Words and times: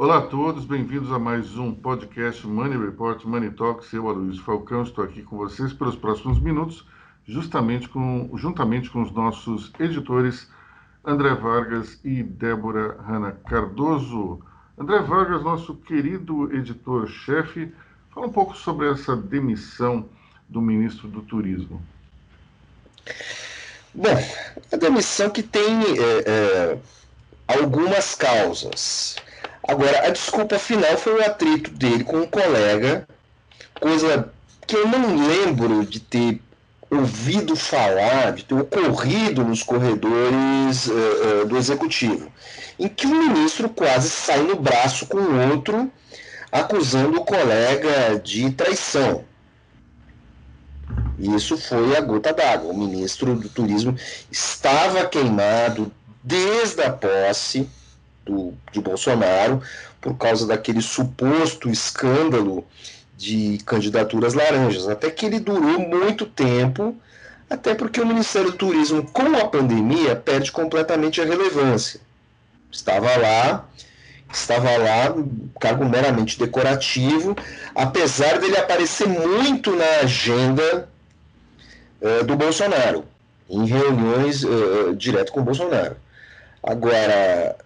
Olá 0.00 0.16
a 0.16 0.22
todos, 0.22 0.64
bem-vindos 0.64 1.12
a 1.12 1.18
mais 1.18 1.58
um 1.58 1.74
podcast 1.74 2.46
Money 2.46 2.78
Report, 2.78 3.22
Money 3.26 3.50
Talks. 3.50 3.92
Eu, 3.92 4.08
Aloysio 4.08 4.42
Falcão, 4.42 4.82
estou 4.82 5.04
aqui 5.04 5.22
com 5.22 5.36
vocês 5.36 5.74
pelos 5.74 5.94
próximos 5.94 6.40
minutos, 6.40 6.86
justamente 7.26 7.86
com, 7.86 8.30
juntamente 8.34 8.88
com 8.88 9.02
os 9.02 9.12
nossos 9.12 9.70
editores 9.78 10.48
André 11.04 11.34
Vargas 11.34 12.00
e 12.02 12.22
Débora 12.22 12.96
Hanna 13.06 13.32
Cardoso. 13.46 14.40
André 14.78 15.00
Vargas, 15.00 15.42
nosso 15.42 15.74
querido 15.74 16.50
editor-chefe, 16.50 17.70
fala 18.14 18.26
um 18.26 18.32
pouco 18.32 18.56
sobre 18.56 18.90
essa 18.90 19.14
demissão 19.14 20.08
do 20.48 20.62
ministro 20.62 21.08
do 21.08 21.20
Turismo. 21.20 21.78
Bom, 23.92 24.16
a 24.72 24.76
demissão 24.76 25.28
que 25.28 25.42
tem 25.42 25.82
é, 25.82 26.24
é, 26.26 26.78
algumas 27.46 28.14
causas. 28.14 29.16
Agora, 29.70 30.04
a 30.04 30.10
desculpa 30.10 30.58
final 30.58 30.98
foi 30.98 31.14
o 31.14 31.24
atrito 31.24 31.70
dele 31.70 32.02
com 32.02 32.16
um 32.16 32.26
colega, 32.26 33.06
coisa 33.78 34.28
que 34.66 34.74
eu 34.74 34.88
não 34.88 35.28
lembro 35.28 35.86
de 35.86 36.00
ter 36.00 36.42
ouvido 36.90 37.54
falar, 37.54 38.32
de 38.32 38.44
ter 38.44 38.54
ocorrido 38.54 39.44
nos 39.44 39.62
corredores 39.62 40.88
uh, 40.88 41.42
uh, 41.42 41.46
do 41.46 41.56
executivo, 41.56 42.32
em 42.80 42.88
que 42.88 43.06
o 43.06 43.14
ministro 43.14 43.68
quase 43.68 44.10
sai 44.10 44.42
no 44.42 44.56
braço 44.56 45.06
com 45.06 45.18
o 45.18 45.52
outro, 45.52 45.88
acusando 46.50 47.20
o 47.20 47.24
colega 47.24 48.18
de 48.18 48.50
traição. 48.50 49.24
Isso 51.16 51.56
foi 51.56 51.96
a 51.96 52.00
gota 52.00 52.32
d'água. 52.32 52.72
O 52.72 52.76
ministro 52.76 53.36
do 53.36 53.48
Turismo 53.48 53.96
estava 54.32 55.06
queimado 55.06 55.92
desde 56.24 56.82
a 56.82 56.90
posse 56.90 57.70
do, 58.24 58.54
de 58.72 58.80
Bolsonaro 58.80 59.62
por 60.00 60.16
causa 60.16 60.46
daquele 60.46 60.80
suposto 60.80 61.68
escândalo 61.68 62.64
de 63.16 63.58
candidaturas 63.66 64.32
laranjas, 64.32 64.88
até 64.88 65.10
que 65.10 65.26
ele 65.26 65.38
durou 65.38 65.78
muito 65.78 66.24
tempo, 66.24 66.96
até 67.50 67.74
porque 67.74 68.00
o 68.00 68.06
Ministério 68.06 68.50
do 68.50 68.56
Turismo, 68.56 69.02
com 69.12 69.36
a 69.36 69.46
pandemia, 69.46 70.16
perde 70.16 70.50
completamente 70.50 71.20
a 71.20 71.24
relevância. 71.24 72.00
Estava 72.72 73.14
lá, 73.16 73.68
estava 74.32 74.74
lá, 74.76 75.14
cargo 75.60 75.84
meramente 75.84 76.38
decorativo, 76.38 77.36
apesar 77.74 78.38
dele 78.38 78.56
aparecer 78.56 79.06
muito 79.06 79.74
na 79.76 79.98
agenda 80.02 80.88
uh, 82.00 82.24
do 82.24 82.36
Bolsonaro, 82.36 83.04
em 83.50 83.66
reuniões 83.66 84.44
uh, 84.44 84.94
direto 84.96 85.32
com 85.32 85.40
o 85.40 85.44
Bolsonaro. 85.44 85.96
Agora, 86.62 87.56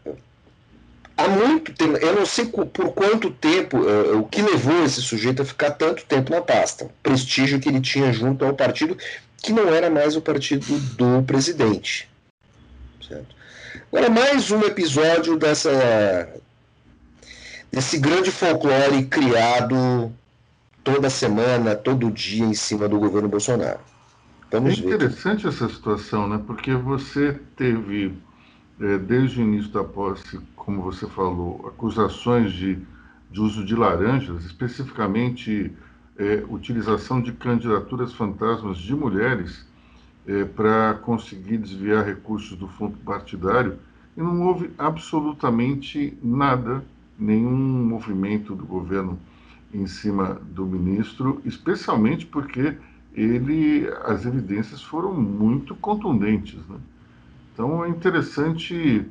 há 1.16 1.28
muito 1.28 1.72
tempo, 1.72 1.96
eu 1.96 2.14
não 2.14 2.26
sei 2.26 2.46
por 2.46 2.92
quanto 2.92 3.30
tempo, 3.30 3.78
uh, 3.78 4.18
o 4.18 4.26
que 4.26 4.42
levou 4.42 4.84
esse 4.84 5.00
sujeito 5.00 5.42
a 5.42 5.44
ficar 5.44 5.70
tanto 5.72 6.04
tempo 6.04 6.30
na 6.30 6.40
pasta, 6.40 6.86
o 6.86 6.90
prestígio 7.02 7.60
que 7.60 7.68
ele 7.68 7.80
tinha 7.80 8.12
junto 8.12 8.44
ao 8.44 8.54
partido, 8.54 8.96
que 9.42 9.52
não 9.52 9.68
era 9.68 9.90
mais 9.90 10.16
o 10.16 10.20
partido 10.20 10.66
do 10.96 11.22
presidente. 11.22 12.08
Certo? 13.06 13.34
Agora, 13.92 14.10
mais 14.10 14.50
um 14.50 14.60
episódio 14.62 15.36
dessa, 15.36 16.28
desse 17.70 17.98
grande 17.98 18.30
folclore 18.30 19.04
criado 19.04 20.12
toda 20.82 21.08
semana, 21.08 21.74
todo 21.74 22.10
dia 22.10 22.44
em 22.44 22.54
cima 22.54 22.88
do 22.88 22.98
governo 22.98 23.28
Bolsonaro. 23.28 23.80
Vamos 24.50 24.78
é 24.78 24.80
interessante 24.80 25.42
ver. 25.42 25.48
essa 25.48 25.68
situação, 25.68 26.28
né? 26.28 26.40
Porque 26.46 26.74
você 26.74 27.38
teve, 27.56 28.16
é, 28.80 28.98
desde 28.98 29.40
o 29.40 29.42
início 29.42 29.70
da 29.70 29.82
posse, 29.82 30.38
como 30.64 30.82
você 30.82 31.06
falou, 31.06 31.66
acusações 31.68 32.52
de, 32.52 32.78
de 33.30 33.40
uso 33.40 33.64
de 33.64 33.76
laranjas, 33.76 34.44
especificamente 34.44 35.72
é, 36.16 36.44
utilização 36.48 37.20
de 37.20 37.32
candidaturas 37.32 38.14
fantasmas 38.14 38.78
de 38.78 38.94
mulheres 38.94 39.66
é, 40.26 40.44
para 40.44 40.94
conseguir 40.94 41.58
desviar 41.58 42.04
recursos 42.04 42.56
do 42.56 42.66
fundo 42.66 42.96
partidário, 43.04 43.78
e 44.16 44.20
não 44.20 44.42
houve 44.42 44.70
absolutamente 44.78 46.16
nada, 46.22 46.84
nenhum 47.18 47.56
movimento 47.56 48.54
do 48.54 48.64
governo 48.64 49.18
em 49.72 49.86
cima 49.86 50.40
do 50.52 50.64
ministro, 50.64 51.42
especialmente 51.44 52.24
porque 52.24 52.76
ele, 53.12 53.88
as 54.04 54.24
evidências 54.24 54.82
foram 54.82 55.12
muito 55.12 55.74
contundentes. 55.74 56.60
Né? 56.68 56.76
Então 57.52 57.84
é 57.84 57.88
interessante 57.88 59.04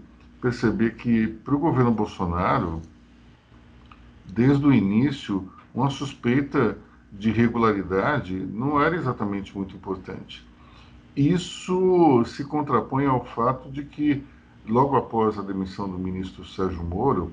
perceber 0.43 0.95
que 0.95 1.25
para 1.25 1.55
o 1.55 1.57
governo 1.57 1.89
Bolsonaro, 1.89 2.81
desde 4.25 4.65
o 4.65 4.73
início, 4.73 5.49
uma 5.73 5.89
suspeita 5.89 6.77
de 7.09 7.29
irregularidade 7.29 8.35
não 8.35 8.81
era 8.81 8.93
exatamente 8.93 9.55
muito 9.57 9.73
importante. 9.73 10.45
Isso 11.15 12.25
se 12.25 12.43
contrapõe 12.43 13.05
ao 13.05 13.23
fato 13.23 13.71
de 13.71 13.85
que, 13.85 14.21
logo 14.67 14.97
após 14.97 15.39
a 15.39 15.41
demissão 15.41 15.87
do 15.89 15.97
ministro 15.97 16.43
Sérgio 16.43 16.83
Moro, 16.83 17.31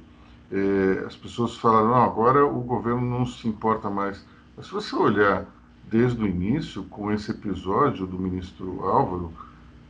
eh, 0.52 1.02
as 1.04 1.16
pessoas 1.16 1.56
falaram: 1.56 1.96
agora 1.96 2.46
o 2.46 2.60
governo 2.60 3.02
não 3.02 3.26
se 3.26 3.48
importa 3.48 3.90
mais. 3.90 4.24
Mas 4.56 4.66
se 4.66 4.72
você 4.72 4.94
olhar 4.94 5.46
desde 5.82 6.22
o 6.22 6.28
início, 6.28 6.84
com 6.84 7.10
esse 7.10 7.32
episódio 7.32 8.06
do 8.06 8.16
ministro 8.16 8.84
Álvaro, 8.84 9.32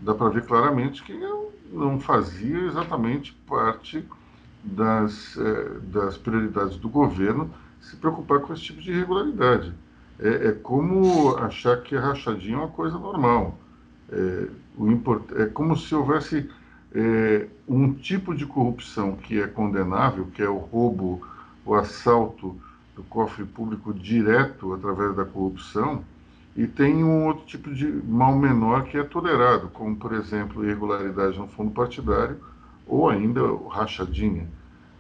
dá 0.00 0.14
para 0.14 0.28
ver 0.30 0.44
claramente 0.44 1.02
que 1.02 1.12
não 1.72 2.00
fazia 2.00 2.58
exatamente 2.66 3.32
parte 3.46 4.04
das, 4.62 5.36
é, 5.36 5.78
das 5.92 6.16
prioridades 6.16 6.76
do 6.76 6.88
governo 6.88 7.50
se 7.80 7.96
preocupar 7.96 8.40
com 8.40 8.52
esse 8.52 8.62
tipo 8.62 8.80
de 8.80 8.90
irregularidade. 8.90 9.72
É, 10.18 10.48
é 10.48 10.52
como 10.52 11.36
achar 11.36 11.80
que 11.82 11.96
a 11.96 12.00
rachadinha 12.00 12.56
é 12.56 12.58
uma 12.58 12.68
coisa 12.68 12.98
normal. 12.98 13.58
É, 14.10 14.48
o 14.76 14.90
import, 14.90 15.22
é 15.32 15.46
como 15.46 15.76
se 15.76 15.94
houvesse 15.94 16.48
é, 16.92 17.46
um 17.66 17.92
tipo 17.94 18.34
de 18.34 18.44
corrupção 18.44 19.16
que 19.16 19.40
é 19.40 19.46
condenável, 19.46 20.26
que 20.34 20.42
é 20.42 20.48
o 20.48 20.58
roubo, 20.58 21.26
o 21.64 21.74
assalto 21.74 22.60
do 22.94 23.02
cofre 23.04 23.44
público 23.44 23.94
direto 23.94 24.74
através 24.74 25.14
da 25.14 25.24
corrupção, 25.24 26.04
e 26.56 26.66
tem 26.66 27.04
um 27.04 27.26
outro 27.26 27.46
tipo 27.46 27.72
de 27.72 27.86
mal 27.86 28.36
menor 28.36 28.84
que 28.84 28.98
é 28.98 29.04
tolerado, 29.04 29.68
como, 29.68 29.96
por 29.96 30.12
exemplo, 30.12 30.64
irregularidade 30.64 31.38
no 31.38 31.46
fundo 31.46 31.70
partidário 31.70 32.38
ou 32.86 33.08
ainda 33.08 33.40
rachadinha. 33.68 34.48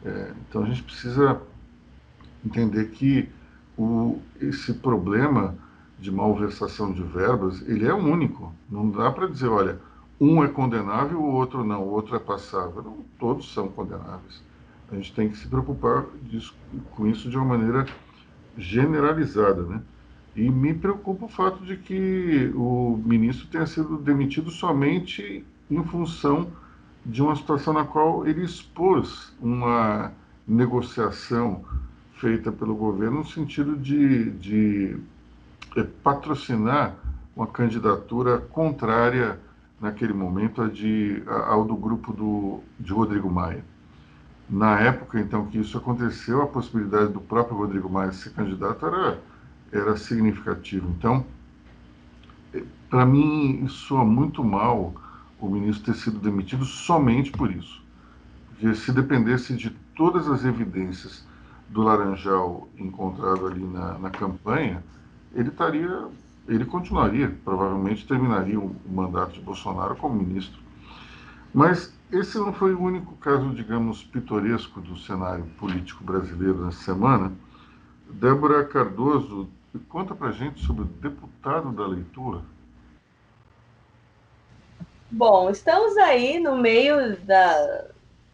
É, 0.04 0.32
então 0.48 0.62
a 0.62 0.66
gente 0.66 0.82
precisa 0.82 1.40
entender 2.44 2.86
que 2.90 3.28
o, 3.76 4.18
esse 4.40 4.74
problema 4.74 5.54
de 5.98 6.10
malversação 6.10 6.92
de 6.92 7.02
verbas, 7.02 7.60
ele 7.68 7.86
é 7.86 7.92
único. 7.92 8.54
Não 8.70 8.88
dá 8.88 9.10
para 9.10 9.26
dizer, 9.26 9.48
olha, 9.48 9.78
um 10.20 10.42
é 10.42 10.48
condenável, 10.48 11.20
o 11.20 11.32
outro 11.32 11.64
não, 11.64 11.82
o 11.82 11.90
outro 11.90 12.16
é 12.16 12.18
passável. 12.18 12.82
Não, 12.82 13.04
todos 13.18 13.52
são 13.52 13.68
condenáveis. 13.68 14.42
A 14.90 14.96
gente 14.96 15.14
tem 15.14 15.28
que 15.28 15.36
se 15.36 15.46
preocupar 15.46 16.06
disso, 16.22 16.54
com 16.92 17.06
isso 17.06 17.28
de 17.28 17.36
uma 17.36 17.56
maneira 17.56 17.86
generalizada, 18.56 19.62
né? 19.62 19.82
E 20.34 20.48
me 20.48 20.72
preocupa 20.72 21.24
o 21.24 21.28
fato 21.28 21.64
de 21.64 21.76
que 21.76 22.52
o 22.54 23.00
ministro 23.04 23.48
tenha 23.48 23.66
sido 23.66 23.96
demitido 23.96 24.50
somente 24.50 25.44
em 25.70 25.84
função 25.84 26.48
de 27.04 27.22
uma 27.22 27.34
situação 27.34 27.72
na 27.72 27.84
qual 27.84 28.26
ele 28.26 28.44
expôs 28.44 29.32
uma 29.40 30.12
negociação 30.46 31.64
feita 32.14 32.52
pelo 32.52 32.74
governo 32.74 33.18
no 33.18 33.26
sentido 33.26 33.76
de, 33.76 34.30
de 34.32 34.96
é, 35.76 35.82
patrocinar 35.82 36.94
uma 37.34 37.46
candidatura 37.46 38.38
contrária 38.38 39.38
naquele 39.80 40.12
momento 40.12 40.60
a 40.60 40.68
de, 40.68 41.22
ao 41.26 41.64
do 41.64 41.74
grupo 41.74 42.12
do, 42.12 42.60
de 42.78 42.92
Rodrigo 42.92 43.30
Maia. 43.30 43.64
Na 44.48 44.78
época, 44.78 45.18
então, 45.18 45.46
que 45.46 45.58
isso 45.58 45.78
aconteceu, 45.78 46.42
a 46.42 46.46
possibilidade 46.46 47.12
do 47.12 47.20
próprio 47.20 47.56
Rodrigo 47.56 47.88
Maia 47.88 48.12
ser 48.12 48.30
candidato 48.30 48.84
era 48.84 49.18
era 49.72 49.96
significativo. 49.96 50.88
Então, 50.98 51.24
para 52.88 53.06
mim, 53.06 53.66
soa 53.68 54.04
muito 54.04 54.42
mal 54.42 54.94
o 55.38 55.48
ministro 55.48 55.92
ter 55.92 55.98
sido 55.98 56.18
demitido 56.18 56.64
somente 56.64 57.30
por 57.30 57.50
isso. 57.50 57.82
Porque 58.48 58.74
se 58.74 58.92
dependesse 58.92 59.56
de 59.56 59.70
todas 59.94 60.28
as 60.28 60.44
evidências 60.44 61.24
do 61.68 61.82
Laranjal 61.82 62.68
encontrado 62.76 63.46
ali 63.46 63.64
na, 63.64 63.96
na 63.98 64.10
campanha, 64.10 64.82
ele 65.32 65.48
estaria, 65.48 66.08
ele 66.48 66.64
continuaria, 66.64 67.34
provavelmente 67.44 68.06
terminaria 68.06 68.58
o, 68.58 68.74
o 68.84 68.92
mandato 68.92 69.34
de 69.34 69.40
Bolsonaro 69.40 69.94
como 69.96 70.16
ministro. 70.16 70.60
Mas 71.54 71.94
esse 72.10 72.38
não 72.38 72.52
foi 72.52 72.74
o 72.74 72.80
único 72.80 73.14
caso, 73.16 73.54
digamos, 73.54 74.02
pitoresco 74.02 74.80
do 74.80 74.96
cenário 74.98 75.44
político 75.58 76.02
brasileiro 76.02 76.64
nessa 76.64 76.82
semana. 76.82 77.32
Débora 78.10 78.64
Cardoso 78.64 79.48
e 79.74 79.78
conta 79.78 80.14
para 80.14 80.32
gente 80.32 80.64
sobre 80.64 80.82
o 80.82 80.86
deputado 80.86 81.72
da 81.72 81.86
leitura. 81.86 82.42
Bom, 85.10 85.50
estamos 85.50 85.96
aí 85.96 86.38
no 86.38 86.56
meio 86.56 87.16
da, 87.18 87.86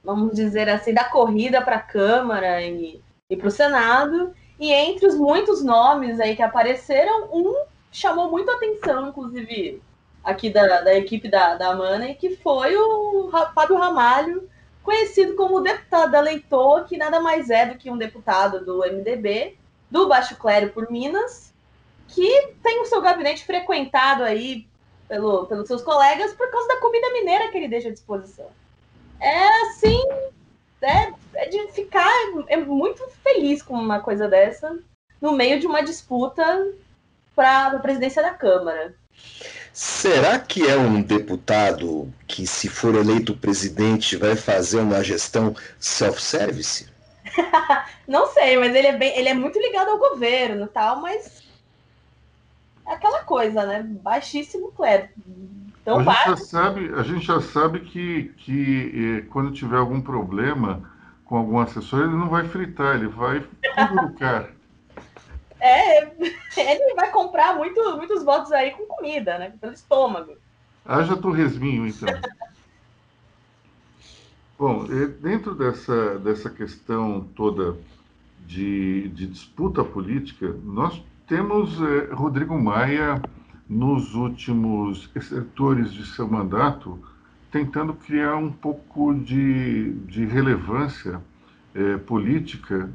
vamos 0.04 0.34
dizer 0.34 0.68
assim, 0.68 0.92
da 0.92 1.04
corrida 1.04 1.62
para 1.62 1.76
a 1.76 1.82
Câmara 1.82 2.62
e, 2.62 3.00
e 3.30 3.36
para 3.36 3.48
o 3.48 3.50
Senado. 3.50 4.34
E 4.58 4.72
entre 4.72 5.06
os 5.06 5.14
muitos 5.14 5.62
nomes 5.62 6.20
aí 6.20 6.34
que 6.34 6.42
apareceram, 6.42 7.28
um 7.32 7.64
chamou 7.90 8.30
muito 8.30 8.50
atenção, 8.50 9.08
inclusive 9.08 9.82
aqui 10.22 10.50
da, 10.50 10.82
da 10.82 10.94
equipe 10.94 11.28
da, 11.28 11.54
da 11.54 11.74
Mana, 11.74 12.12
que 12.14 12.36
foi 12.36 12.76
o 12.76 13.30
Fábio 13.54 13.76
Ramalho, 13.76 14.48
conhecido 14.82 15.34
como 15.34 15.60
deputado 15.60 16.14
eleitor, 16.14 16.84
que 16.84 16.96
nada 16.96 17.20
mais 17.20 17.48
é 17.48 17.66
do 17.66 17.78
que 17.78 17.90
um 17.90 17.96
deputado 17.96 18.64
do 18.64 18.80
MDB, 18.80 19.56
do 19.90 20.08
Baixo 20.08 20.36
Clero 20.36 20.70
por 20.70 20.90
Minas, 20.90 21.52
que 22.08 22.54
tem 22.62 22.80
o 22.80 22.86
seu 22.86 23.00
gabinete 23.00 23.44
frequentado 23.44 24.22
aí 24.22 24.66
pelo, 25.08 25.46
pelos 25.46 25.66
seus 25.66 25.82
colegas 25.82 26.32
por 26.34 26.50
causa 26.50 26.68
da 26.68 26.80
comida 26.80 27.12
mineira 27.12 27.48
que 27.50 27.56
ele 27.56 27.68
deixa 27.68 27.88
à 27.88 27.92
disposição. 27.92 28.48
É 29.20 29.48
assim, 29.62 30.02
é, 30.82 31.12
é 31.34 31.48
de 31.48 31.72
ficar 31.72 32.10
é 32.48 32.56
muito 32.56 33.06
feliz 33.22 33.62
com 33.62 33.74
uma 33.74 34.00
coisa 34.00 34.28
dessa 34.28 34.78
no 35.20 35.32
meio 35.32 35.58
de 35.58 35.66
uma 35.66 35.82
disputa 35.82 36.72
para 37.34 37.68
a 37.68 37.78
presidência 37.78 38.22
da 38.22 38.30
Câmara. 38.30 38.94
Será 39.72 40.38
que 40.38 40.66
é 40.66 40.76
um 40.76 41.02
deputado 41.02 42.12
que, 42.26 42.46
se 42.46 42.68
for 42.68 42.94
eleito 42.94 43.36
presidente, 43.36 44.16
vai 44.16 44.36
fazer 44.36 44.80
uma 44.80 45.02
gestão 45.02 45.54
self-service? 45.78 46.88
Não 48.06 48.26
sei, 48.28 48.56
mas 48.58 48.74
ele 48.74 48.88
é, 48.88 48.96
bem, 48.96 49.16
ele 49.16 49.28
é 49.28 49.34
muito 49.34 49.58
ligado 49.58 49.90
ao 49.90 49.98
governo 49.98 50.66
tal, 50.66 51.00
mas 51.00 51.42
é 52.86 52.92
aquela 52.92 53.22
coisa, 53.24 53.64
né? 53.66 53.82
Baixíssimo 53.82 54.72
clero. 54.72 55.08
Então, 55.82 56.00
a, 56.00 56.02
gente 56.02 56.26
já 56.26 56.36
sabe, 56.36 56.92
a 56.96 57.02
gente 57.02 57.26
já 57.26 57.40
sabe 57.40 57.80
que, 57.80 58.34
que 58.38 59.20
eh, 59.20 59.30
quando 59.30 59.52
tiver 59.52 59.76
algum 59.76 60.00
problema 60.00 60.82
com 61.24 61.36
algum 61.36 61.58
assessor, 61.58 62.04
ele 62.04 62.16
não 62.16 62.28
vai 62.28 62.48
fritar, 62.48 62.96
ele 62.96 63.08
vai 63.08 63.44
curucar. 63.88 64.50
É, 65.58 66.02
ele 66.54 66.94
vai 66.94 67.10
comprar 67.10 67.56
muito, 67.56 67.80
muitos 67.96 68.22
votos 68.22 68.52
aí 68.52 68.72
com 68.72 68.84
comida, 68.84 69.38
né? 69.38 69.54
Pelo 69.58 69.72
estômago. 69.72 70.36
Haja 70.84 71.16
torresminho, 71.16 71.86
então. 71.86 72.08
Bom, 74.58 74.86
dentro 75.20 75.54
dessa, 75.54 76.18
dessa 76.18 76.48
questão 76.48 77.28
toda 77.36 77.76
de, 78.46 79.08
de 79.08 79.26
disputa 79.26 79.84
política, 79.84 80.54
nós 80.64 81.02
temos 81.26 81.78
é, 81.80 82.14
Rodrigo 82.14 82.58
Maia, 82.58 83.20
nos 83.68 84.14
últimos 84.14 85.10
setores 85.20 85.92
de 85.92 86.06
seu 86.06 86.26
mandato, 86.26 86.98
tentando 87.50 87.92
criar 87.94 88.36
um 88.36 88.50
pouco 88.50 89.12
de, 89.12 89.92
de 90.06 90.24
relevância 90.24 91.20
é, 91.74 91.96
política. 91.98 92.88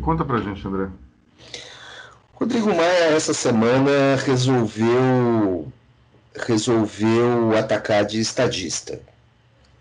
Conta 0.00 0.24
pra 0.24 0.38
gente, 0.38 0.66
André. 0.66 0.88
Rodrigo 2.34 2.74
Maia, 2.74 3.12
essa 3.14 3.34
semana, 3.34 4.16
resolveu, 4.24 5.70
resolveu 6.34 7.56
atacar 7.56 8.04
de 8.04 8.18
estadista. 8.18 9.00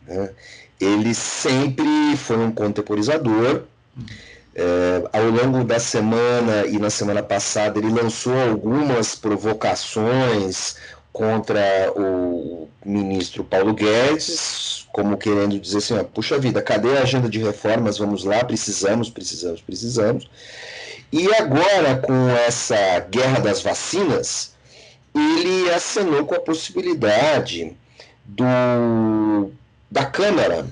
Né? 0.05 0.29
Ele 0.79 1.13
sempre 1.13 2.15
foi 2.17 2.37
um 2.37 2.51
contemporizador. 2.51 3.63
É, 4.55 5.03
ao 5.13 5.29
longo 5.29 5.63
da 5.63 5.79
semana 5.79 6.65
e 6.65 6.77
na 6.79 6.89
semana 6.89 7.21
passada, 7.21 7.79
ele 7.79 7.89
lançou 7.89 8.33
algumas 8.33 9.15
provocações 9.15 10.75
contra 11.11 11.91
o 11.95 12.67
ministro 12.85 13.43
Paulo 13.43 13.73
Guedes, 13.73 14.87
como 14.91 15.17
querendo 15.17 15.59
dizer 15.59 15.77
assim: 15.77 15.97
ó, 15.97 16.03
puxa 16.03 16.37
vida, 16.37 16.61
cadê 16.61 16.97
a 16.97 17.01
agenda 17.01 17.29
de 17.29 17.39
reformas? 17.39 17.97
Vamos 17.97 18.23
lá, 18.23 18.43
precisamos, 18.43 19.09
precisamos, 19.09 19.61
precisamos. 19.61 20.29
E 21.11 21.33
agora, 21.35 21.97
com 21.97 22.29
essa 22.29 22.99
guerra 23.09 23.39
das 23.39 23.61
vacinas, 23.61 24.53
ele 25.15 25.69
acenou 25.71 26.25
com 26.25 26.35
a 26.35 26.39
possibilidade 26.39 27.75
do, 28.25 29.51
da 29.89 30.05
Câmara 30.05 30.67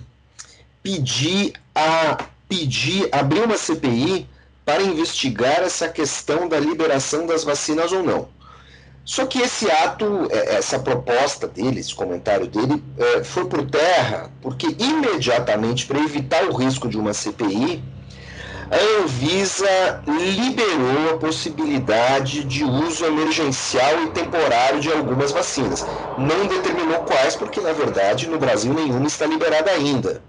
pedir 0.84 1.54
a 1.76 2.18
pedir 2.48 3.10
abrir 3.12 3.42
uma 3.42 3.58
CPI 3.58 4.28
para 4.64 4.82
investigar 4.84 5.62
essa 5.62 5.88
questão 5.88 6.48
da 6.48 6.60
liberação 6.60 7.26
das 7.26 7.44
vacinas 7.44 7.92
ou 7.92 8.04
não. 8.04 8.30
Só 9.04 9.26
que 9.26 9.40
esse 9.40 9.72
ato, 9.72 10.28
é, 10.30 10.56
essa 10.56 10.80
proposta 10.80 11.48
dele, 11.48 11.80
esse 11.80 11.96
comentário 11.96 12.46
dele, 12.46 12.84
é, 12.98 13.24
foi 13.24 13.46
por 13.46 13.66
terra, 13.70 14.30
porque 14.42 14.68
imediatamente, 14.78 15.86
para 15.86 16.00
evitar 16.00 16.44
o 16.44 16.54
risco 16.54 16.90
de 16.90 16.98
uma 16.98 17.14
CPI, 17.14 17.82
a 18.70 19.04
Anvisa 19.04 20.04
liberou 20.06 21.16
a 21.16 21.18
possibilidade 21.18 22.44
de 22.44 22.64
uso 22.64 23.06
emergencial 23.06 24.04
e 24.04 24.10
temporário 24.12 24.80
de 24.80 24.92
algumas 24.92 25.32
vacinas. 25.32 25.86
Não 26.18 26.48
determinou 26.48 27.00
quais, 27.04 27.36
porque 27.36 27.62
na 27.62 27.72
verdade 27.72 28.28
no 28.28 28.38
Brasil 28.38 28.74
nenhuma 28.74 29.08
está 29.08 29.26
liberada 29.26 29.72
ainda. 29.72 30.22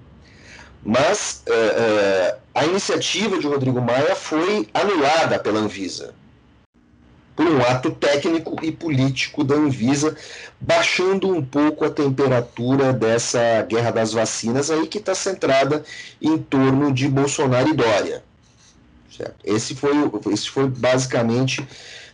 Mas 0.84 1.42
é, 1.46 1.52
é, 1.52 2.38
a 2.54 2.64
iniciativa 2.64 3.38
de 3.38 3.46
Rodrigo 3.46 3.80
Maia 3.80 4.14
foi 4.14 4.68
anulada 4.72 5.38
pela 5.38 5.58
Anvisa 5.58 6.14
por 7.38 7.46
um 7.46 7.62
ato 7.62 7.92
técnico 7.92 8.56
e 8.64 8.72
político 8.72 9.44
da 9.44 9.54
Anvisa, 9.54 10.16
baixando 10.60 11.32
um 11.32 11.40
pouco 11.40 11.84
a 11.84 11.90
temperatura 11.90 12.92
dessa 12.92 13.62
guerra 13.62 13.92
das 13.92 14.12
vacinas 14.12 14.72
aí 14.72 14.88
que 14.88 14.98
está 14.98 15.14
centrada 15.14 15.84
em 16.20 16.36
torno 16.36 16.92
de 16.92 17.06
Bolsonaro 17.06 17.68
e 17.68 17.74
Dória. 17.74 18.24
Certo? 19.18 19.36
Esse, 19.44 19.74
foi, 19.74 19.90
esse 20.32 20.48
foi 20.48 20.68
basicamente, 20.68 21.66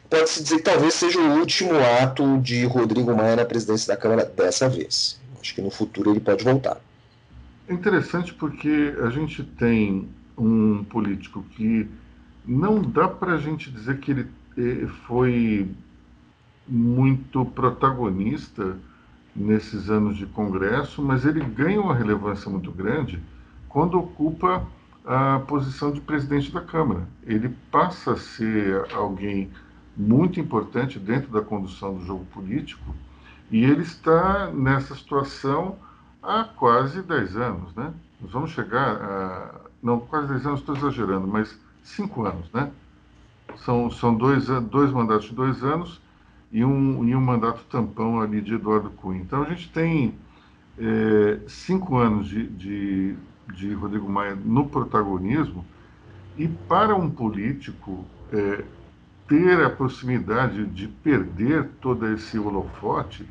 pode-se 0.08 0.42
dizer 0.42 0.56
que 0.56 0.62
talvez 0.62 0.94
seja 0.94 1.20
o 1.20 1.38
último 1.38 1.72
ato 2.02 2.38
de 2.38 2.64
Rodrigo 2.64 3.14
Maia 3.14 3.36
na 3.36 3.44
presidência 3.44 3.94
da 3.94 4.00
Câmara 4.00 4.24
dessa 4.24 4.70
vez. 4.70 5.20
Acho 5.38 5.54
que 5.54 5.60
no 5.60 5.70
futuro 5.70 6.10
ele 6.10 6.20
pode 6.20 6.42
voltar. 6.42 6.80
É 7.68 7.74
interessante 7.74 8.32
porque 8.32 8.94
a 9.02 9.10
gente 9.10 9.42
tem 9.42 10.08
um 10.38 10.82
político 10.84 11.44
que 11.50 11.86
não 12.46 12.80
dá 12.80 13.06
para 13.06 13.34
a 13.34 13.38
gente 13.38 13.70
dizer 13.70 13.98
que 13.98 14.10
ele 14.10 14.26
eh, 14.56 14.86
foi 15.06 15.68
muito 16.66 17.44
protagonista 17.44 18.78
nesses 19.36 19.90
anos 19.90 20.16
de 20.16 20.24
Congresso, 20.24 21.02
mas 21.02 21.26
ele 21.26 21.40
ganha 21.40 21.80
uma 21.80 21.94
relevância 21.94 22.50
muito 22.50 22.70
grande 22.72 23.20
quando 23.68 23.98
ocupa 23.98 24.66
a 25.04 25.40
posição 25.40 25.92
de 25.92 26.00
presidente 26.00 26.50
da 26.50 26.60
Câmara. 26.60 27.06
Ele 27.24 27.54
passa 27.70 28.12
a 28.12 28.16
ser 28.16 28.86
alguém 28.92 29.50
muito 29.96 30.40
importante 30.40 30.98
dentro 30.98 31.30
da 31.30 31.42
condução 31.42 31.94
do 31.94 32.04
jogo 32.04 32.24
político 32.26 32.94
e 33.50 33.62
ele 33.62 33.82
está 33.82 34.50
nessa 34.50 34.94
situação 34.94 35.76
há 36.22 36.44
quase 36.44 37.02
10 37.02 37.36
anos, 37.36 37.74
né? 37.74 37.92
Nós 38.20 38.32
vamos 38.32 38.50
chegar 38.50 38.96
a... 38.96 39.60
Não, 39.82 40.00
quase 40.00 40.28
10 40.28 40.46
anos, 40.46 40.60
estou 40.60 40.74
exagerando, 40.74 41.28
mas 41.28 41.58
5 41.82 42.24
anos, 42.24 42.50
né? 42.52 42.70
São, 43.58 43.90
são 43.90 44.14
dois, 44.14 44.46
dois 44.46 44.90
mandatos 44.90 45.26
de 45.26 45.34
dois 45.34 45.62
anos 45.62 46.00
e 46.50 46.64
um, 46.64 47.04
e 47.06 47.14
um 47.14 47.20
mandato 47.20 47.62
tampão 47.64 48.20
ali 48.20 48.40
de 48.40 48.54
Eduardo 48.54 48.90
Cunha. 48.90 49.20
Então 49.20 49.42
a 49.42 49.48
gente 49.48 49.70
tem 49.70 50.14
é, 50.78 51.40
cinco 51.46 51.98
anos 51.98 52.26
de, 52.26 52.46
de 52.48 53.16
de 53.52 53.72
Rodrigo 53.74 54.08
Maia 54.08 54.34
no 54.34 54.68
protagonismo, 54.68 55.64
e 56.36 56.48
para 56.48 56.94
um 56.94 57.10
político 57.10 58.04
é, 58.32 58.64
ter 59.28 59.64
a 59.64 59.70
proximidade 59.70 60.66
de 60.66 60.88
perder 60.88 61.68
todo 61.80 62.06
esse 62.08 62.38
holofote 62.38 63.28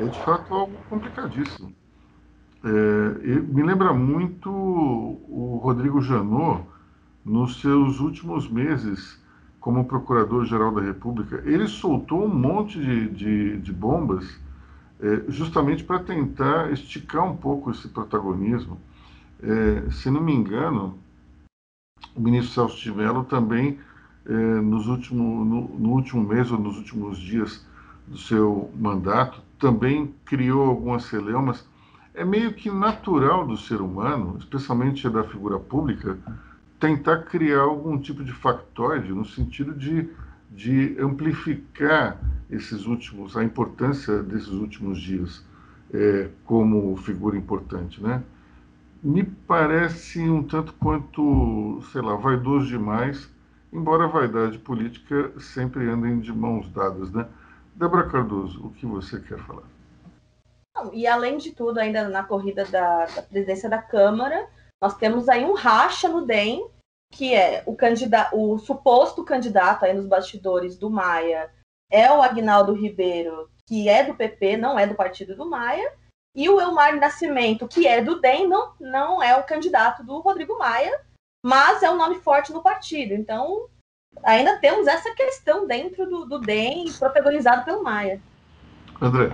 é 0.00 0.04
de 0.04 0.18
fato 0.20 0.52
algo 0.52 0.76
complicadíssimo. 0.88 1.72
É, 2.64 3.40
me 3.40 3.62
lembra 3.62 3.92
muito 3.92 4.50
o 4.50 5.60
Rodrigo 5.62 6.00
Janot 6.00 6.64
nos 7.24 7.60
seus 7.60 8.00
últimos 8.00 8.48
meses 8.48 9.22
como 9.60 9.84
Procurador-Geral 9.84 10.72
da 10.72 10.82
República. 10.82 11.42
Ele 11.46 11.66
soltou 11.66 12.24
um 12.24 12.34
monte 12.34 12.78
de, 12.78 13.08
de, 13.08 13.56
de 13.58 13.72
bombas 13.72 14.38
é, 15.00 15.24
justamente 15.28 15.82
para 15.82 15.98
tentar 15.98 16.70
esticar 16.72 17.24
um 17.24 17.36
pouco 17.36 17.70
esse 17.70 17.88
protagonismo. 17.88 18.78
É, 19.46 19.90
se 19.90 20.10
não 20.10 20.22
me 20.22 20.32
engano, 20.32 20.98
o 22.14 22.20
ministro 22.20 22.54
Celso 22.54 22.82
de 22.82 22.90
Mello 22.90 23.24
também, 23.24 23.78
é, 24.24 24.32
nos 24.32 24.86
último, 24.86 25.44
no, 25.44 25.68
no, 25.78 25.90
último 25.90 26.22
mês 26.26 26.50
ou 26.50 26.58
nos 26.58 26.78
últimos 26.78 27.18
dias 27.18 27.64
do 28.06 28.16
seu 28.16 28.70
mandato, 28.74 29.42
também 29.58 30.14
criou 30.24 30.66
algumas 30.66 31.04
celeumas. 31.04 31.66
É 32.14 32.24
meio 32.24 32.54
que 32.54 32.70
natural 32.70 33.46
do 33.46 33.56
ser 33.56 33.82
humano, 33.82 34.36
especialmente 34.38 35.08
da 35.10 35.24
figura 35.24 35.58
pública, 35.58 36.16
tentar 36.80 37.24
criar 37.24 37.62
algum 37.62 37.98
tipo 37.98 38.24
de 38.24 38.32
factoide 38.32 39.12
no 39.12 39.26
sentido 39.26 39.74
de, 39.74 40.08
de 40.50 40.96
amplificar 40.98 42.18
esses 42.50 42.86
últimos, 42.86 43.36
a 43.36 43.44
importância 43.44 44.22
desses 44.22 44.48
últimos 44.48 45.00
dias 45.00 45.44
é, 45.92 46.30
como 46.44 46.96
figura 46.96 47.36
importante, 47.36 48.02
né? 48.02 48.22
Me 49.04 49.22
parece 49.22 50.18
um 50.18 50.42
tanto 50.42 50.72
quanto, 50.74 51.82
sei 51.92 52.00
lá, 52.00 52.16
vaidoso 52.16 52.66
demais, 52.66 53.30
embora 53.70 54.04
a 54.04 54.08
vaidade 54.08 54.58
política 54.58 55.38
sempre 55.38 55.86
andem 55.86 56.20
de 56.20 56.32
mãos 56.32 56.66
dadas, 56.70 57.12
né? 57.12 57.28
Débora 57.74 58.08
Cardoso, 58.08 58.66
o 58.66 58.70
que 58.70 58.86
você 58.86 59.20
quer 59.20 59.38
falar? 59.40 59.64
E 60.92 61.06
além 61.06 61.36
de 61.36 61.52
tudo, 61.52 61.78
ainda 61.78 62.08
na 62.08 62.24
corrida 62.24 62.64
da, 62.64 63.04
da 63.04 63.22
presidência 63.22 63.68
da 63.68 63.82
Câmara, 63.82 64.48
nós 64.82 64.96
temos 64.96 65.28
aí 65.28 65.44
um 65.44 65.54
racha 65.54 66.08
no 66.08 66.24
DEM, 66.24 66.66
que 67.12 67.34
é 67.34 67.62
o, 67.66 67.76
candidato, 67.76 68.34
o 68.34 68.58
suposto 68.58 69.22
candidato 69.22 69.84
aí 69.84 69.92
nos 69.92 70.06
bastidores 70.06 70.76
do 70.78 70.88
Maia 70.88 71.50
é 71.90 72.10
o 72.10 72.22
Agnaldo 72.22 72.72
Ribeiro, 72.72 73.50
que 73.66 73.88
é 73.88 74.02
do 74.02 74.14
PP, 74.14 74.56
não 74.56 74.78
é 74.78 74.86
do 74.86 74.94
partido 74.94 75.36
do 75.36 75.48
Maia, 75.48 75.92
e 76.34 76.48
o 76.48 76.60
Elmar 76.60 76.96
Nascimento, 76.96 77.68
que 77.68 77.86
é 77.86 78.02
do 78.02 78.20
DEM, 78.20 78.48
não, 78.48 78.72
não 78.80 79.22
é 79.22 79.36
o 79.36 79.44
candidato 79.44 80.02
do 80.02 80.18
Rodrigo 80.18 80.58
Maia, 80.58 81.00
mas 81.42 81.82
é 81.82 81.90
um 81.90 81.96
nome 81.96 82.20
forte 82.20 82.52
no 82.52 82.62
partido. 82.62 83.14
Então, 83.14 83.66
ainda 84.22 84.58
temos 84.58 84.86
essa 84.86 85.14
questão 85.14 85.66
dentro 85.66 86.06
do, 86.06 86.24
do 86.24 86.38
DEM, 86.38 86.92
protagonizado 86.98 87.64
pelo 87.64 87.82
Maia. 87.82 88.20
André. 89.00 89.32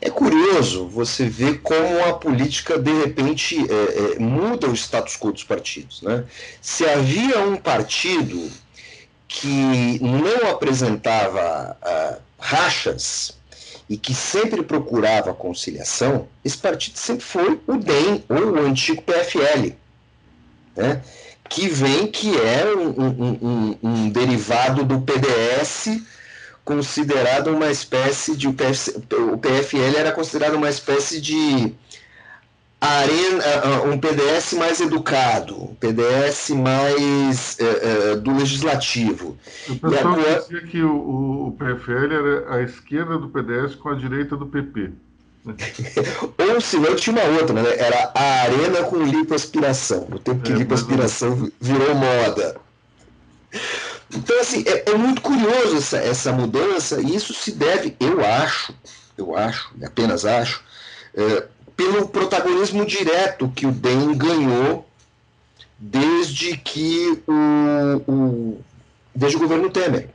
É 0.00 0.08
curioso 0.08 0.88
você 0.88 1.28
ver 1.28 1.60
como 1.60 2.04
a 2.06 2.14
política, 2.14 2.78
de 2.78 2.90
repente, 2.90 3.58
é, 3.70 4.14
é, 4.14 4.18
muda 4.18 4.66
o 4.66 4.74
status 4.74 5.14
quo 5.14 5.30
dos 5.30 5.44
partidos. 5.44 6.00
Né? 6.00 6.24
Se 6.60 6.88
havia 6.88 7.40
um 7.40 7.56
partido 7.56 8.50
que 9.28 10.00
não 10.00 10.50
apresentava 10.50 11.76
uh, 11.82 12.22
rachas 12.38 13.38
e 13.90 13.96
que 13.96 14.14
sempre 14.14 14.62
procurava 14.62 15.34
conciliação, 15.34 16.28
esse 16.44 16.56
partido 16.56 16.96
sempre 16.96 17.24
foi 17.24 17.60
o 17.66 17.76
DEM, 17.76 18.24
ou 18.28 18.52
o 18.52 18.58
antigo 18.60 19.02
PFL, 19.02 19.72
né? 20.76 21.02
que 21.48 21.68
vem, 21.68 22.06
que 22.06 22.30
é 22.38 22.72
um, 22.76 22.88
um, 22.88 23.38
um, 23.42 23.78
um 23.82 24.08
derivado 24.08 24.84
do 24.84 25.00
PDS, 25.00 26.00
considerado 26.64 27.48
uma 27.48 27.68
espécie 27.68 28.36
de. 28.36 28.46
O, 28.46 28.54
o 29.32 29.38
PFL 29.38 29.96
era 29.98 30.12
considerado 30.12 30.54
uma 30.54 30.70
espécie 30.70 31.20
de 31.20 31.74
arena, 32.88 33.44
um 33.92 33.98
PDS 33.98 34.54
mais 34.54 34.80
educado, 34.80 35.54
um 35.64 35.74
PDS 35.74 36.50
mais 36.50 37.58
é, 37.60 38.12
é, 38.12 38.16
do 38.16 38.34
legislativo. 38.34 39.36
O 39.68 39.76
pessoal 39.76 40.14
agora... 40.14 40.40
dizia 40.40 40.62
que 40.62 40.82
o, 40.82 41.48
o, 41.48 41.56
PFL 41.58 42.12
era 42.12 42.54
a 42.54 42.62
esquerda 42.62 43.18
do 43.18 43.28
PDS 43.28 43.74
com 43.74 43.90
a 43.90 43.94
direita 43.94 44.34
do 44.36 44.46
PP. 44.46 44.92
Ou 46.38 46.60
se 46.60 46.78
não, 46.78 46.96
tinha 46.96 47.16
uma 47.16 47.38
outra, 47.38 47.62
né? 47.62 47.76
Era 47.76 48.12
a 48.14 48.42
arena 48.42 48.82
com 48.84 49.02
lipoaspiração. 49.02 50.08
O 50.12 50.18
tempo 50.18 50.42
que 50.42 50.52
é, 50.52 50.56
lipoaspiração 50.56 51.50
virou 51.60 51.94
moda. 51.94 52.56
Então, 54.14 54.40
assim, 54.40 54.64
é, 54.66 54.90
é 54.90 54.94
muito 54.94 55.20
curioso 55.20 55.76
essa, 55.76 55.98
essa 55.98 56.32
mudança, 56.32 57.00
e 57.00 57.14
isso 57.14 57.32
se 57.32 57.52
deve, 57.52 57.96
eu 58.00 58.24
acho, 58.24 58.74
eu 59.16 59.36
acho, 59.36 59.70
apenas 59.84 60.24
acho, 60.24 60.62
é, 61.14 61.46
pelo 61.80 62.06
protagonismo 62.08 62.84
direto 62.84 63.50
que 63.56 63.64
o 63.66 63.72
DEM 63.72 64.14
ganhou 64.14 64.86
desde 65.78 66.54
que 66.58 67.22
o, 67.26 68.02
o 68.06 68.64
desde 69.14 69.38
o 69.38 69.40
governo 69.40 69.70
Temer. 69.70 70.10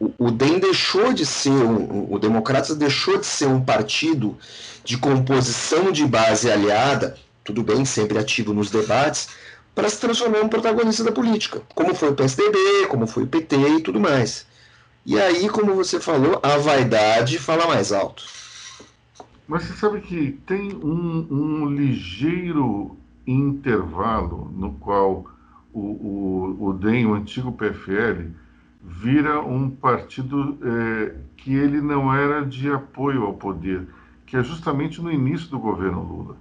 O, 0.00 0.14
o 0.16 0.30
DEM 0.30 0.60
deixou 0.60 1.12
de 1.12 1.26
ser, 1.26 1.50
um, 1.50 2.10
o 2.10 2.18
Democratas 2.18 2.74
deixou 2.74 3.18
de 3.18 3.26
ser 3.26 3.48
um 3.48 3.62
partido 3.62 4.34
de 4.82 4.96
composição 4.96 5.92
de 5.92 6.06
base 6.06 6.50
aliada, 6.50 7.18
tudo 7.44 7.62
bem, 7.62 7.84
sempre 7.84 8.16
ativo 8.16 8.54
nos 8.54 8.70
debates, 8.70 9.28
para 9.74 9.90
se 9.90 10.00
transformar 10.00 10.38
em 10.38 10.44
um 10.44 10.48
protagonista 10.48 11.04
da 11.04 11.12
política, 11.12 11.60
como 11.74 11.94
foi 11.94 12.08
o 12.08 12.14
PSDB, 12.14 12.86
como 12.88 13.06
foi 13.06 13.24
o 13.24 13.26
PT 13.26 13.56
e 13.56 13.82
tudo 13.82 14.00
mais. 14.00 14.46
E 15.04 15.20
aí, 15.20 15.50
como 15.50 15.74
você 15.74 16.00
falou, 16.00 16.40
a 16.42 16.56
vaidade 16.56 17.38
fala 17.38 17.66
mais 17.66 17.92
alto. 17.92 18.38
Mas 19.48 19.64
você 19.64 19.72
sabe 19.72 20.02
que 20.02 20.32
tem 20.46 20.76
um, 20.76 21.26
um 21.30 21.66
ligeiro 21.70 22.98
intervalo 23.26 24.52
no 24.54 24.74
qual 24.74 25.24
o, 25.72 25.80
o, 25.80 26.68
o 26.68 26.72
DEM, 26.74 27.06
o 27.06 27.14
antigo 27.14 27.50
PFL, 27.52 28.28
vira 28.82 29.40
um 29.40 29.70
partido 29.70 30.58
é, 30.62 31.14
que 31.38 31.54
ele 31.54 31.80
não 31.80 32.12
era 32.12 32.44
de 32.44 32.70
apoio 32.70 33.24
ao 33.24 33.32
poder, 33.32 33.88
que 34.26 34.36
é 34.36 34.42
justamente 34.44 35.00
no 35.00 35.10
início 35.10 35.48
do 35.48 35.58
governo 35.58 36.02
Lula. 36.02 36.36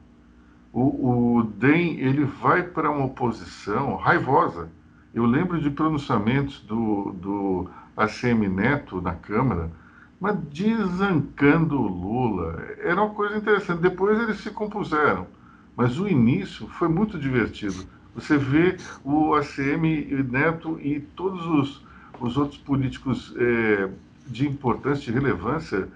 O, 0.73 1.37
o 1.37 1.43
DEM 1.43 1.99
ele 1.99 2.25
vai 2.25 2.61
para 2.61 2.91
uma 2.91 3.05
oposição 3.05 3.95
raivosa. 3.95 4.69
Eu 5.13 5.25
lembro 5.25 5.61
de 5.61 5.69
pronunciamentos 5.69 6.59
do, 6.59 7.13
do 7.13 7.69
ACM 7.95 8.49
Neto 8.49 9.01
na 9.01 9.13
Câmara, 9.13 9.71
mas 10.19 10.37
desancando 10.51 11.79
o 11.79 11.87
Lula. 11.87 12.75
Era 12.79 13.03
uma 13.03 13.13
coisa 13.13 13.37
interessante. 13.37 13.81
Depois 13.81 14.19
eles 14.19 14.39
se 14.39 14.49
compuseram, 14.49 15.27
mas 15.75 15.99
o 15.99 16.07
início 16.07 16.67
foi 16.67 16.87
muito 16.87 17.19
divertido. 17.19 17.85
Você 18.15 18.35
vê 18.37 18.77
o 19.03 19.35
ACM 19.35 20.23
Neto 20.29 20.79
e 20.81 20.99
todos 20.99 21.45
os, 21.45 21.85
os 22.19 22.35
outros 22.35 22.59
políticos 22.59 23.33
é, 23.37 23.89
de 24.25 24.47
importância, 24.47 25.03
de 25.03 25.11
relevância 25.11 25.87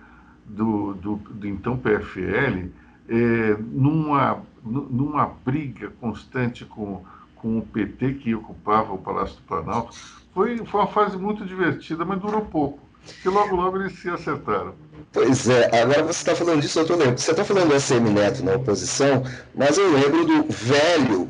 do, 0.45 0.93
do, 0.93 1.15
do 1.15 1.47
então 1.47 1.77
PFL, 1.77 2.69
é, 3.09 3.57
numa, 3.59 4.43
numa 4.63 5.25
briga 5.43 5.89
constante 5.99 6.63
com, 6.63 7.03
com 7.35 7.57
o 7.57 7.61
PT 7.63 8.13
que 8.15 8.35
ocupava 8.35 8.93
o 8.93 8.99
Palácio 8.99 9.37
do 9.37 9.41
Planalto. 9.43 9.95
Foi, 10.31 10.57
foi 10.59 10.79
uma 10.79 10.87
fase 10.87 11.17
muito 11.17 11.43
divertida, 11.43 12.05
mas 12.05 12.21
durou 12.21 12.45
pouco 12.45 12.90
que 13.21 13.29
logo, 13.29 13.55
logo 13.55 13.77
eles 13.81 13.99
se 13.99 14.09
acertaram. 14.09 14.75
Pois 15.11 15.47
é, 15.49 15.65
agora 15.81 16.03
você 16.03 16.19
está 16.19 16.35
falando 16.35 16.61
disso, 16.61 16.79
eu 16.79 16.85
tô 16.85 16.93
lembrando. 16.93 17.19
Você 17.19 17.31
está 17.31 17.43
falando 17.43 17.69
do 17.69 17.79
SM 17.79 18.09
Neto 18.09 18.43
na 18.43 18.53
oposição, 18.53 19.23
mas 19.53 19.77
eu 19.77 19.91
lembro 19.91 20.25
do 20.25 20.45
velho 20.49 21.29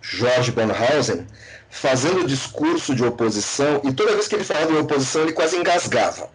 Jorge 0.00 0.50
Bonhausen 0.52 1.26
fazendo 1.70 2.26
discurso 2.26 2.94
de 2.94 3.04
oposição, 3.04 3.80
e 3.84 3.92
toda 3.92 4.14
vez 4.14 4.26
que 4.26 4.34
ele 4.34 4.44
falava 4.44 4.72
de 4.72 4.78
oposição, 4.78 5.22
ele 5.22 5.32
quase 5.32 5.56
engasgava. 5.56 6.30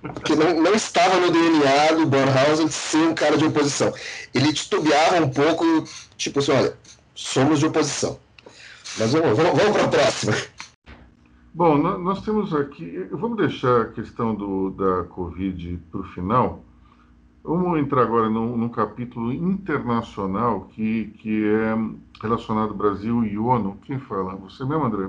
Porque 0.00 0.34
não, 0.34 0.54
não 0.62 0.74
estava 0.74 1.16
no 1.18 1.30
DNA 1.30 1.92
do 1.92 2.06
Bonhausen 2.06 2.68
ser 2.68 2.98
um 2.98 3.14
cara 3.14 3.36
de 3.36 3.44
oposição. 3.44 3.92
Ele 4.32 4.52
titubeava 4.52 5.16
um 5.16 5.28
pouco, 5.28 5.84
tipo 6.16 6.38
assim, 6.38 6.52
olha, 6.52 6.74
somos 7.14 7.58
de 7.58 7.66
oposição. 7.66 8.18
Mas 8.96 9.12
vamos, 9.12 9.36
vamos, 9.36 9.60
vamos 9.60 9.76
para 9.76 9.84
a 9.84 9.88
próxima. 9.88 10.36
Bom, 11.58 11.76
nós 11.76 12.22
temos 12.22 12.54
aqui. 12.54 13.04
Vamos 13.10 13.36
deixar 13.36 13.80
a 13.80 13.86
questão 13.86 14.32
do, 14.32 14.70
da 14.70 15.02
Covid 15.08 15.76
para 15.90 16.00
o 16.02 16.04
final. 16.04 16.62
Vamos 17.42 17.80
entrar 17.80 18.02
agora 18.02 18.30
num, 18.30 18.56
num, 18.56 18.68
capítulo 18.68 19.32
internacional 19.32 20.68
que, 20.72 21.06
que 21.18 21.44
é 21.44 21.74
relacionado 22.22 22.68
ao 22.68 22.76
Brasil 22.76 23.24
e 23.24 23.36
ONU. 23.36 23.76
Quem 23.84 23.98
fala? 23.98 24.36
Você 24.36 24.64
mesmo, 24.64 24.84
André? 24.84 25.08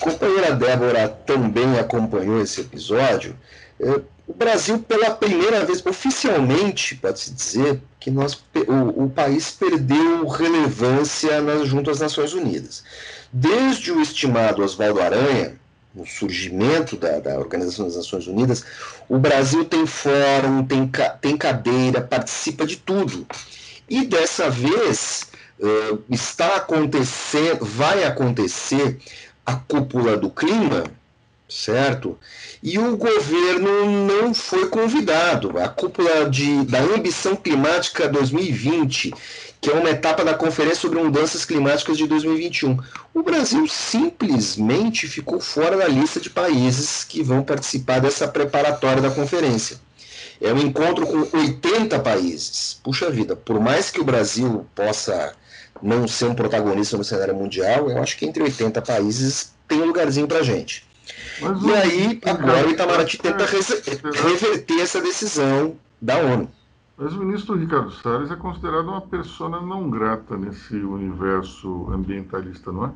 Companheira 0.00 0.54
Débora 0.54 1.08
também 1.08 1.76
acompanhou 1.76 2.40
esse 2.40 2.60
episódio. 2.60 3.34
É, 3.80 4.00
o 4.24 4.32
Brasil, 4.32 4.78
pela 4.78 5.10
primeira 5.10 5.64
vez, 5.64 5.84
oficialmente, 5.84 6.94
pode-se 6.94 7.34
dizer, 7.34 7.82
que 7.98 8.08
nós, 8.08 8.34
o, 8.68 9.06
o 9.06 9.10
país 9.10 9.50
perdeu 9.50 10.28
relevância 10.28 11.40
nas, 11.42 11.66
junto 11.66 11.90
às 11.90 11.98
Nações 11.98 12.32
Unidas. 12.34 12.84
Desde 13.32 13.92
o 13.92 14.00
estimado 14.00 14.62
Oswaldo 14.62 15.00
Aranha, 15.00 15.54
no 15.94 16.06
surgimento 16.06 16.96
da, 16.96 17.18
da, 17.20 17.38
Organização 17.38 17.86
das 17.86 17.96
Nações 17.96 18.26
Unidas, 18.26 18.64
o 19.08 19.18
Brasil 19.18 19.64
tem 19.64 19.86
fórum, 19.86 20.64
tem, 20.64 20.90
tem 21.20 21.36
cadeira, 21.36 22.00
participa 22.00 22.66
de 22.66 22.76
tudo. 22.76 23.26
E 23.88 24.04
dessa 24.04 24.48
vez 24.50 25.28
uh, 25.58 26.02
está 26.10 26.56
acontecendo, 26.56 27.64
vai 27.64 28.04
acontecer 28.04 28.98
a 29.44 29.54
cúpula 29.54 30.16
do 30.16 30.30
clima, 30.30 30.84
certo? 31.48 32.18
E 32.62 32.78
o 32.78 32.96
governo 32.96 34.06
não 34.06 34.32
foi 34.32 34.68
convidado. 34.68 35.58
A 35.58 35.68
cúpula 35.68 36.28
de, 36.30 36.64
da 36.64 36.80
ambição 36.80 37.34
climática 37.34 38.08
2020 38.08 39.12
que 39.60 39.70
é 39.70 39.74
uma 39.74 39.90
etapa 39.90 40.24
da 40.24 40.34
Conferência 40.34 40.80
sobre 40.80 40.98
Mudanças 41.00 41.44
Climáticas 41.44 41.98
de 41.98 42.06
2021. 42.06 42.78
O 43.12 43.22
Brasil 43.22 43.68
simplesmente 43.68 45.06
ficou 45.06 45.38
fora 45.38 45.76
da 45.76 45.86
lista 45.86 46.18
de 46.18 46.30
países 46.30 47.04
que 47.04 47.22
vão 47.22 47.42
participar 47.42 48.00
dessa 48.00 48.26
preparatória 48.26 49.02
da 49.02 49.10
conferência. 49.10 49.78
É 50.40 50.52
um 50.52 50.58
encontro 50.58 51.06
com 51.06 51.36
80 51.36 51.98
países. 51.98 52.80
Puxa 52.82 53.10
vida, 53.10 53.36
por 53.36 53.60
mais 53.60 53.90
que 53.90 54.00
o 54.00 54.04
Brasil 54.04 54.66
possa 54.74 55.34
não 55.82 56.08
ser 56.08 56.26
um 56.26 56.34
protagonista 56.34 56.96
no 56.96 57.04
cenário 57.04 57.34
mundial, 57.34 57.90
eu 57.90 58.02
acho 58.02 58.16
que 58.16 58.24
entre 58.24 58.42
80 58.42 58.80
países 58.80 59.52
tem 59.68 59.82
um 59.82 59.86
lugarzinho 59.86 60.26
para 60.26 60.42
gente. 60.42 60.88
Mas, 61.40 61.62
e 61.62 61.74
aí, 61.74 62.20
agora 62.24 62.66
o 62.66 62.70
Itamaraty 62.70 63.18
tenta 63.18 63.44
reverter 63.44 64.80
essa 64.80 65.00
decisão 65.00 65.76
da 66.00 66.16
ONU. 66.16 66.50
Mas 67.02 67.14
o 67.14 67.18
ministro 67.20 67.56
Ricardo 67.56 67.90
Salles 67.90 68.30
é 68.30 68.36
considerado 68.36 68.86
uma 68.88 69.00
persona 69.00 69.58
não 69.58 69.88
grata 69.88 70.36
nesse 70.36 70.74
universo 70.74 71.90
ambientalista, 71.90 72.70
não 72.70 72.84
é? 72.84 72.90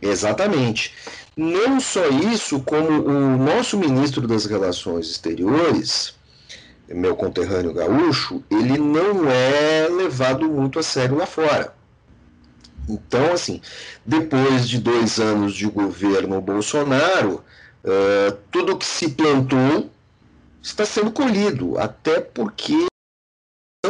Exatamente. 0.00 0.94
Não 1.36 1.80
só 1.80 2.06
isso, 2.06 2.60
como 2.60 3.02
o 3.04 3.36
nosso 3.36 3.76
ministro 3.76 4.28
das 4.28 4.46
Relações 4.46 5.10
Exteriores, 5.10 6.14
meu 6.88 7.16
conterrâneo 7.16 7.74
gaúcho, 7.74 8.44
ele 8.48 8.78
não 8.78 9.28
é 9.28 9.88
levado 9.88 10.48
muito 10.48 10.78
a 10.78 10.82
sério 10.84 11.16
lá 11.16 11.26
fora. 11.26 11.74
Então, 12.88 13.32
assim, 13.32 13.60
depois 14.06 14.68
de 14.68 14.78
dois 14.78 15.18
anos 15.18 15.54
de 15.54 15.66
governo 15.66 16.40
Bolsonaro, 16.40 17.42
uh, 17.84 18.36
tudo 18.52 18.78
que 18.78 18.86
se 18.86 19.10
plantou 19.10 19.90
está 20.62 20.86
sendo 20.86 21.10
colhido, 21.10 21.76
até 21.76 22.20
porque 22.20 22.91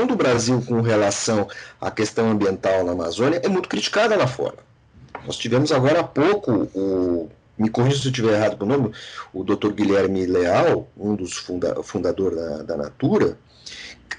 ação 0.03 0.07
do 0.07 0.17
Brasil 0.17 0.63
com 0.67 0.81
relação 0.81 1.49
à 1.81 1.91
questão 1.91 2.31
ambiental 2.31 2.85
na 2.85 2.93
Amazônia 2.93 3.41
é 3.43 3.49
muito 3.49 3.69
criticada 3.69 4.17
lá 4.17 4.27
fora. 4.27 4.59
Nós 5.25 5.37
tivemos 5.37 5.71
agora 5.71 6.01
há 6.01 6.05
pouco 6.05 6.69
o 6.75 7.31
me 7.59 7.69
corrija 7.69 7.99
se 7.99 8.09
eu 8.09 8.11
estiver 8.11 8.33
errado 8.33 8.57
com 8.57 8.65
o 8.65 8.69
nome, 8.69 8.93
o 9.33 9.45
Dr. 9.45 9.69
Guilherme 9.73 10.27
Leal, 10.27 10.89
um 10.97 11.15
dos 11.15 11.35
funda 11.35 11.81
fundadores 11.83 12.37
da, 12.37 12.63
da 12.63 12.77
Natura, 12.77 13.39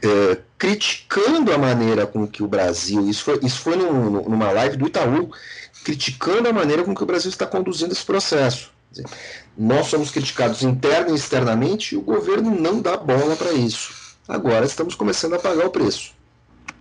é, 0.02 0.38
criticando 0.58 1.52
a 1.52 1.58
maneira 1.58 2.06
com 2.06 2.26
que 2.28 2.44
o 2.44 2.48
Brasil, 2.48 3.10
isso 3.10 3.24
foi, 3.24 3.40
isso 3.44 3.60
foi 3.60 3.76
num, 3.76 4.22
numa 4.30 4.52
live 4.52 4.78
do 4.78 4.88
Itaú, 4.88 5.32
criticando 5.84 6.48
a 6.48 6.54
maneira 6.54 6.84
com 6.84 6.96
que 6.96 7.04
o 7.04 7.08
Brasil 7.08 7.30
está 7.30 7.46
conduzindo 7.46 7.92
esse 7.92 8.06
processo. 8.06 8.72
Dizer, 8.92 9.08
nós 9.58 9.88
somos 9.88 10.12
criticados 10.12 10.62
interna 10.62 11.10
e 11.10 11.16
externamente 11.16 11.96
e 11.96 11.98
o 11.98 12.02
governo 12.02 12.52
não 12.52 12.82
dá 12.82 12.96
bola 12.96 13.36
para 13.36 13.52
isso. 13.52 14.03
Agora 14.28 14.66
estamos 14.66 14.96
começando 14.96 15.34
a 15.34 15.40
pagar 15.40 15.66
o 15.66 15.70
preço. 15.70 16.16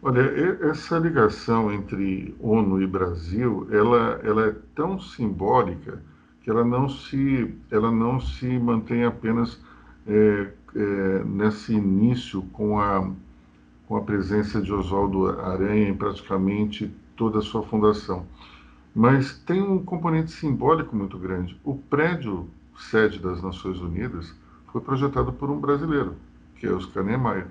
Olha, 0.00 0.20
essa 0.68 0.98
ligação 0.98 1.72
entre 1.72 2.34
ONU 2.40 2.80
e 2.80 2.86
Brasil, 2.86 3.66
ela, 3.70 4.20
ela 4.22 4.46
é 4.46 4.54
tão 4.74 5.00
simbólica 5.00 6.02
que 6.42 6.50
ela 6.50 6.64
não 6.64 6.88
se, 6.88 7.54
ela 7.70 7.90
não 7.90 8.20
se 8.20 8.46
mantém 8.58 9.04
apenas 9.04 9.60
é, 10.06 10.48
é, 10.74 11.24
nesse 11.24 11.72
início 11.72 12.42
com 12.52 12.80
a, 12.80 13.10
com 13.86 13.96
a 13.96 14.02
presença 14.02 14.60
de 14.60 14.72
Oswaldo 14.72 15.28
Aranha 15.40 15.88
em 15.88 15.94
praticamente 15.94 16.92
toda 17.16 17.38
a 17.38 17.42
sua 17.42 17.62
fundação. 17.62 18.26
Mas 18.94 19.38
tem 19.38 19.62
um 19.62 19.82
componente 19.82 20.32
simbólico 20.32 20.94
muito 20.94 21.18
grande. 21.18 21.58
O 21.64 21.76
prédio 21.76 22.48
sede 22.76 23.18
das 23.18 23.42
Nações 23.42 23.80
Unidas 23.80 24.34
foi 24.72 24.80
projetado 24.80 25.32
por 25.32 25.50
um 25.50 25.60
brasileiro, 25.60 26.16
que 26.62 26.68
é 26.68 26.72
Oscar 26.72 27.02
Niemeyer. 27.02 27.48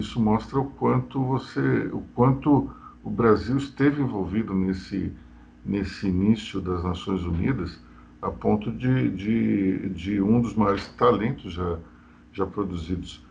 Isso 0.00 0.18
mostra 0.18 0.58
o 0.58 0.70
quanto 0.70 1.22
você, 1.22 1.90
o 1.92 2.00
quanto 2.14 2.70
o 3.04 3.10
Brasil 3.10 3.58
esteve 3.58 4.00
envolvido 4.00 4.54
nesse 4.54 5.12
nesse 5.66 6.08
início 6.08 6.62
das 6.62 6.82
Nações 6.82 7.22
Unidas, 7.24 7.78
a 8.22 8.30
ponto 8.30 8.72
de, 8.72 9.10
de, 9.10 9.88
de 9.90 10.22
um 10.22 10.40
dos 10.40 10.54
maiores 10.54 10.88
talentos 10.96 11.52
já, 11.52 11.78
já 12.32 12.46
produzidos 12.46 13.22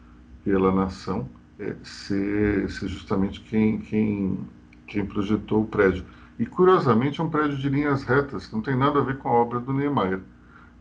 pela 0.43 0.71
nação 0.71 1.27
é, 1.57 1.75
ser, 1.81 2.69
ser 2.69 2.89
justamente 2.89 3.41
quem, 3.41 3.79
quem, 3.79 4.37
quem 4.85 5.03
projetou 5.03 5.63
o 5.63 5.67
prédio. 5.67 6.05
E, 6.37 6.45
curiosamente, 6.45 7.19
é 7.19 7.23
um 7.23 7.29
prédio 7.29 7.57
de 7.57 7.69
linhas 7.69 8.03
retas, 8.03 8.45
que 8.45 8.53
não 8.53 8.61
tem 8.61 8.77
nada 8.77 8.99
a 8.99 9.03
ver 9.03 9.17
com 9.17 9.29
a 9.29 9.31
obra 9.31 9.59
do 9.59 9.73
Niemeyer. 9.73 10.21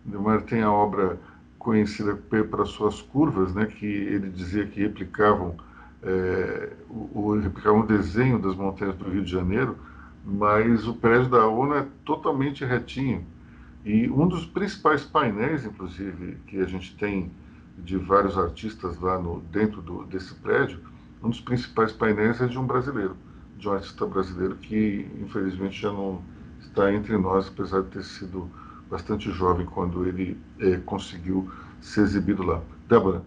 O 0.04 0.10
Niemeyer 0.10 0.42
tem 0.42 0.60
a 0.60 0.70
obra 0.70 1.18
conhecida 1.66 2.14
para 2.49 2.64
suas 2.64 3.02
curvas, 3.02 3.52
né, 3.52 3.66
que 3.66 3.85
ele 3.85 4.30
dizia 4.30 4.64
que 4.64 4.80
replicavam, 4.80 5.56
é, 6.00 6.73
o, 6.88 7.36
replicavam 7.40 7.80
o 7.80 7.86
desenho 7.86 8.38
das 8.38 8.54
montanhas 8.54 8.95
do 8.95 9.10
Rio 9.10 9.25
de 9.25 9.32
Janeiro, 9.32 9.76
mas 10.25 10.86
o 10.86 10.95
prédio 10.95 11.28
da 11.28 11.45
ONU 11.45 11.75
é 11.75 11.86
totalmente 12.04 12.64
retinho. 12.64 13.26
E 13.84 14.08
um 14.08 14.28
dos 14.28 14.47
principais 14.47 15.02
painéis, 15.02 15.64
inclusive, 15.64 16.36
que 16.47 16.60
a 16.60 16.67
gente 16.67 16.97
tem 16.97 17.32
de 17.78 17.97
vários 17.97 18.38
artistas 18.38 19.00
lá 19.00 19.19
no, 19.19 19.40
dentro 19.50 19.82
do, 19.82 20.04
desse 20.04 20.36
prédio, 20.36 20.78
um 21.21 21.30
dos 21.30 21.40
principais 21.40 21.90
painéis 21.90 22.40
é 22.40 22.47
de 22.47 22.56
um 22.60 22.64
brasileiro, 22.64 23.17
de 23.58 23.69
um 23.69 23.73
artista 23.73 24.06
brasileiro 24.06 24.54
que, 24.54 25.10
infelizmente, 25.21 25.80
já 25.80 25.90
não 25.90 26.23
está 26.60 26.93
entre 26.95 27.19
nós, 27.19 27.49
apesar 27.49 27.82
de 27.82 27.88
ter 27.88 28.04
sido 28.04 28.49
bastante 28.88 29.32
jovem 29.32 29.67
quando 29.67 30.06
ele 30.06 30.38
é, 30.60 30.76
conseguiu 30.76 31.50
ser 31.80 32.02
exibido 32.02 32.43
lá. 32.43 32.62
Débora. 32.89 33.25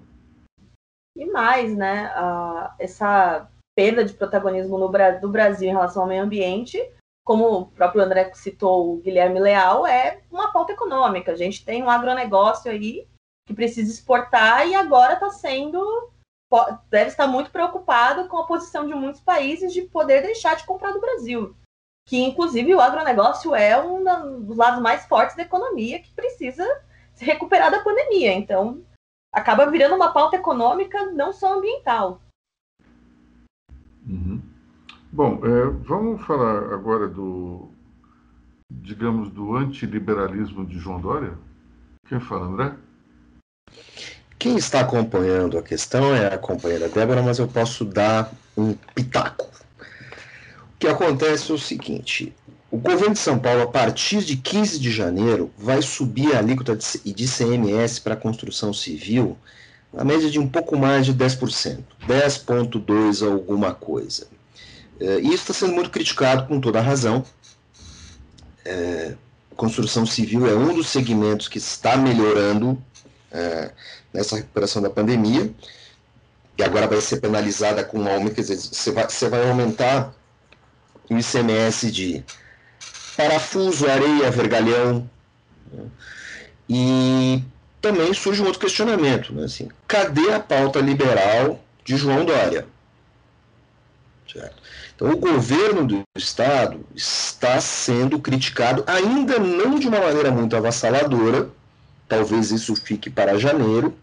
E 1.16 1.26
mais, 1.26 1.76
né? 1.76 2.12
Essa 2.80 3.50
perda 3.76 4.04
de 4.04 4.14
protagonismo 4.14 4.78
no, 4.78 4.88
do 5.20 5.30
Brasil 5.30 5.70
em 5.70 5.74
relação 5.74 6.04
ao 6.04 6.08
meio 6.08 6.24
ambiente, 6.24 6.78
como 7.26 7.46
o 7.48 7.66
próprio 7.68 8.02
André 8.02 8.32
citou, 8.34 8.94
o 8.94 8.98
Guilherme 8.98 9.40
Leal, 9.40 9.86
é 9.86 10.22
uma 10.32 10.52
pauta 10.52 10.74
econômica. 10.74 11.32
A 11.32 11.36
gente 11.36 11.64
tem 11.64 11.84
um 11.84 11.90
agronegócio 11.90 12.72
aí 12.72 13.08
que 13.48 13.54
precisa 13.54 13.92
exportar 13.92 14.68
e 14.68 14.76
agora 14.76 15.14
está 15.14 15.30
sendo 15.30 16.12
deve 16.90 17.12
estar 17.12 17.28
muito 17.28 17.52
preocupado 17.52 18.28
com 18.28 18.38
a 18.38 18.48
posição 18.48 18.88
de 18.88 18.94
muitos 18.96 19.22
países 19.22 19.72
de 19.72 19.84
poder 19.84 20.24
deixar 20.24 20.56
de 20.56 20.66
comprar 20.66 20.92
do 20.92 21.00
Brasil. 21.00 21.56
Que, 22.08 22.18
inclusive, 22.18 22.74
o 22.74 22.82
agronegócio 22.82 23.54
é 23.54 23.80
um 23.80 24.44
dos 24.44 24.58
lados 24.58 24.82
mais 24.82 25.06
fortes 25.06 25.36
da 25.36 25.44
economia 25.44 26.00
que 26.00 26.12
precisa 26.14 26.66
se 27.20 27.26
recuperar 27.26 27.70
da 27.70 27.84
pandemia. 27.84 28.32
Então, 28.32 28.82
acaba 29.34 29.70
virando 29.70 29.96
uma 29.96 30.14
pauta 30.14 30.38
econômica, 30.38 31.12
não 31.12 31.34
só 31.34 31.58
ambiental. 31.58 32.22
Uhum. 34.08 34.42
Bom, 35.12 35.42
é, 35.44 35.66
vamos 35.86 36.26
falar 36.26 36.74
agora 36.74 37.10
do, 37.10 37.70
digamos, 38.72 39.30
do 39.32 39.54
antiliberalismo 39.54 40.66
de 40.66 40.80
João 40.80 41.02
Dória? 41.02 41.34
Quem 42.08 42.22
fala, 42.22 42.46
André? 42.46 42.74
Quem 44.38 44.56
está 44.56 44.80
acompanhando 44.80 45.58
a 45.58 45.62
questão 45.62 46.16
é 46.16 46.34
a 46.34 46.38
companheira 46.38 46.88
Débora, 46.88 47.22
mas 47.22 47.38
eu 47.38 47.50
posso 47.50 47.84
dar 47.84 48.32
um 48.56 48.74
pitaco. 48.96 49.46
O 49.46 50.80
que 50.80 50.88
acontece 50.88 51.52
é 51.52 51.56
o 51.56 51.60
seguinte: 51.60 52.34
o 52.72 52.78
governo 52.78 53.14
de 53.14 53.20
São 53.20 53.40
Paulo, 53.40 53.64
a 53.64 53.68
partir 53.68 54.24
de 54.24 54.38
15 54.38 54.80
de 54.80 54.92
janeiro, 54.92 55.52
vai 55.58 55.82
subir 55.82 56.36
a 56.36 56.40
alíquota 56.40 56.76
de 56.76 57.24
ICMS 57.24 58.02
para 58.02 58.14
a 58.14 58.18
construção 58.18 58.74
civil 58.74 59.38
a 59.98 60.04
média 60.04 60.30
de 60.30 60.40
um 60.40 60.48
pouco 60.48 60.78
mais 60.78 61.06
de 61.06 61.14
10%, 61.14 61.80
10,2% 62.08 63.26
alguma 63.26 63.74
coisa. 63.74 64.28
É, 65.00 65.20
isso 65.20 65.36
está 65.36 65.54
sendo 65.54 65.74
muito 65.74 65.90
criticado 65.90 66.48
com 66.48 66.60
toda 66.60 66.80
a 66.80 66.82
razão. 66.82 67.26
É, 68.64 69.16
construção 69.56 70.06
civil 70.06 70.48
é 70.48 70.54
um 70.54 70.74
dos 70.74 70.88
segmentos 70.90 71.48
que 71.48 71.58
está 71.58 71.98
melhorando 71.98 72.82
é, 73.32 73.72
nessa 74.14 74.36
recuperação 74.36 74.82
da 74.82 74.90
pandemia, 74.90 75.52
e 76.58 76.64
agora 76.64 76.88
vai 76.88 77.02
ser 77.02 77.20
penalizada 77.22 77.84
com 77.84 78.00
um 78.00 78.08
aumento, 78.08 78.36
quer 78.36 78.42
dizer, 78.42 78.58
você 78.58 78.92
vai, 78.92 79.10
você 79.10 79.30
vai 79.30 79.50
aumentar 79.50 80.14
o 81.10 81.18
ICMS 81.18 81.92
de 81.92 82.24
parafuso, 83.20 83.86
areia, 83.86 84.32
vergalhão, 84.32 85.10
né? 85.70 85.84
e 86.70 87.44
também 87.82 88.14
surge 88.14 88.42
um 88.42 88.46
outro 88.46 88.62
questionamento, 88.62 89.34
né? 89.34 89.44
assim, 89.44 89.68
cadê 89.86 90.32
a 90.32 90.40
pauta 90.40 90.80
liberal 90.80 91.62
de 91.84 91.98
João 91.98 92.24
Dória? 92.24 92.66
Certo? 94.32 94.64
Então, 94.96 95.12
o 95.12 95.18
governo 95.18 95.86
do 95.86 96.02
Estado 96.16 96.86
está 96.96 97.60
sendo 97.60 98.20
criticado, 98.20 98.86
ainda 98.88 99.38
não 99.38 99.78
de 99.78 99.90
uma 99.90 100.00
maneira 100.00 100.32
muito 100.32 100.56
avassaladora, 100.56 101.50
talvez 102.08 102.52
isso 102.52 102.74
fique 102.74 103.10
para 103.10 103.38
janeiro, 103.38 103.98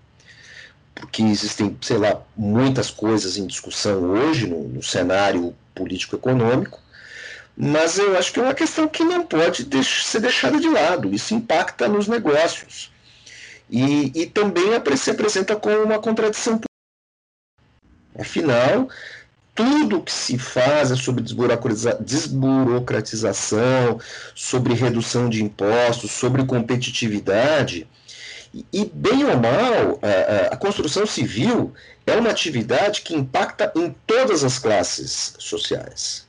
porque 0.95 1.23
existem, 1.23 1.75
sei 1.81 1.97
lá, 1.97 2.21
muitas 2.37 2.91
coisas 2.91 3.39
em 3.39 3.47
discussão 3.47 4.11
hoje 4.11 4.47
no, 4.47 4.69
no 4.69 4.83
cenário 4.83 5.55
político-econômico, 5.75 6.81
mas 7.57 7.99
eu 7.99 8.19
acho 8.19 8.33
que 8.33 8.39
é 8.39 8.43
uma 8.43 8.55
questão 8.55 8.87
que 8.87 9.03
não 9.03 9.25
pode 9.25 9.65
deix 9.65 10.05
ser 10.05 10.21
deixada 10.21 10.61
de 10.61 10.69
lado. 10.69 11.13
Isso 11.15 11.35
impacta 11.35 11.89
nos 11.89 12.07
negócios. 12.07 12.93
E, 13.71 14.13
e 14.15 14.27
também 14.27 14.67
se 14.97 15.11
apresenta 15.11 15.57
como 15.57 15.83
uma 15.83 15.99
contradição. 15.99 16.61
Afinal, 18.19 18.91
tudo 19.55 20.03
que 20.03 20.13
se 20.13 20.37
faz 20.39 20.91
é 20.91 20.97
sobre 20.97 21.25
desburocratização, 21.25 24.01
sobre 24.35 24.75
redução 24.75 25.31
de 25.31 25.43
impostos, 25.43 26.11
sobre 26.11 26.45
competitividade. 26.45 27.89
E, 28.73 28.91
bem 28.93 29.25
ou 29.25 29.37
mal, 29.37 29.99
a, 30.03 30.55
a, 30.55 30.57
construção 30.57 31.07
civil 31.07 31.73
é 32.07 32.15
uma 32.17 32.31
atividade 32.31 33.03
que 33.03 33.15
impacta 33.15 33.71
em 33.75 33.95
todas 34.07 34.43
as 34.45 34.59
classes 34.59 35.35
sociais 35.39 36.26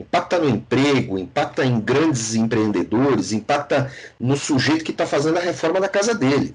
impacta 0.00 0.38
no 0.38 0.48
emprego, 0.48 1.18
impacta 1.18 1.64
em 1.64 1.78
grandes 1.78 2.34
empreendedores, 2.34 3.32
impacta 3.32 3.92
no 4.18 4.36
sujeito 4.36 4.84
que 4.84 4.92
está 4.92 5.06
fazendo 5.06 5.36
a 5.36 5.42
reforma 5.42 5.78
da 5.78 5.88
casa 5.88 6.14
dele. 6.14 6.54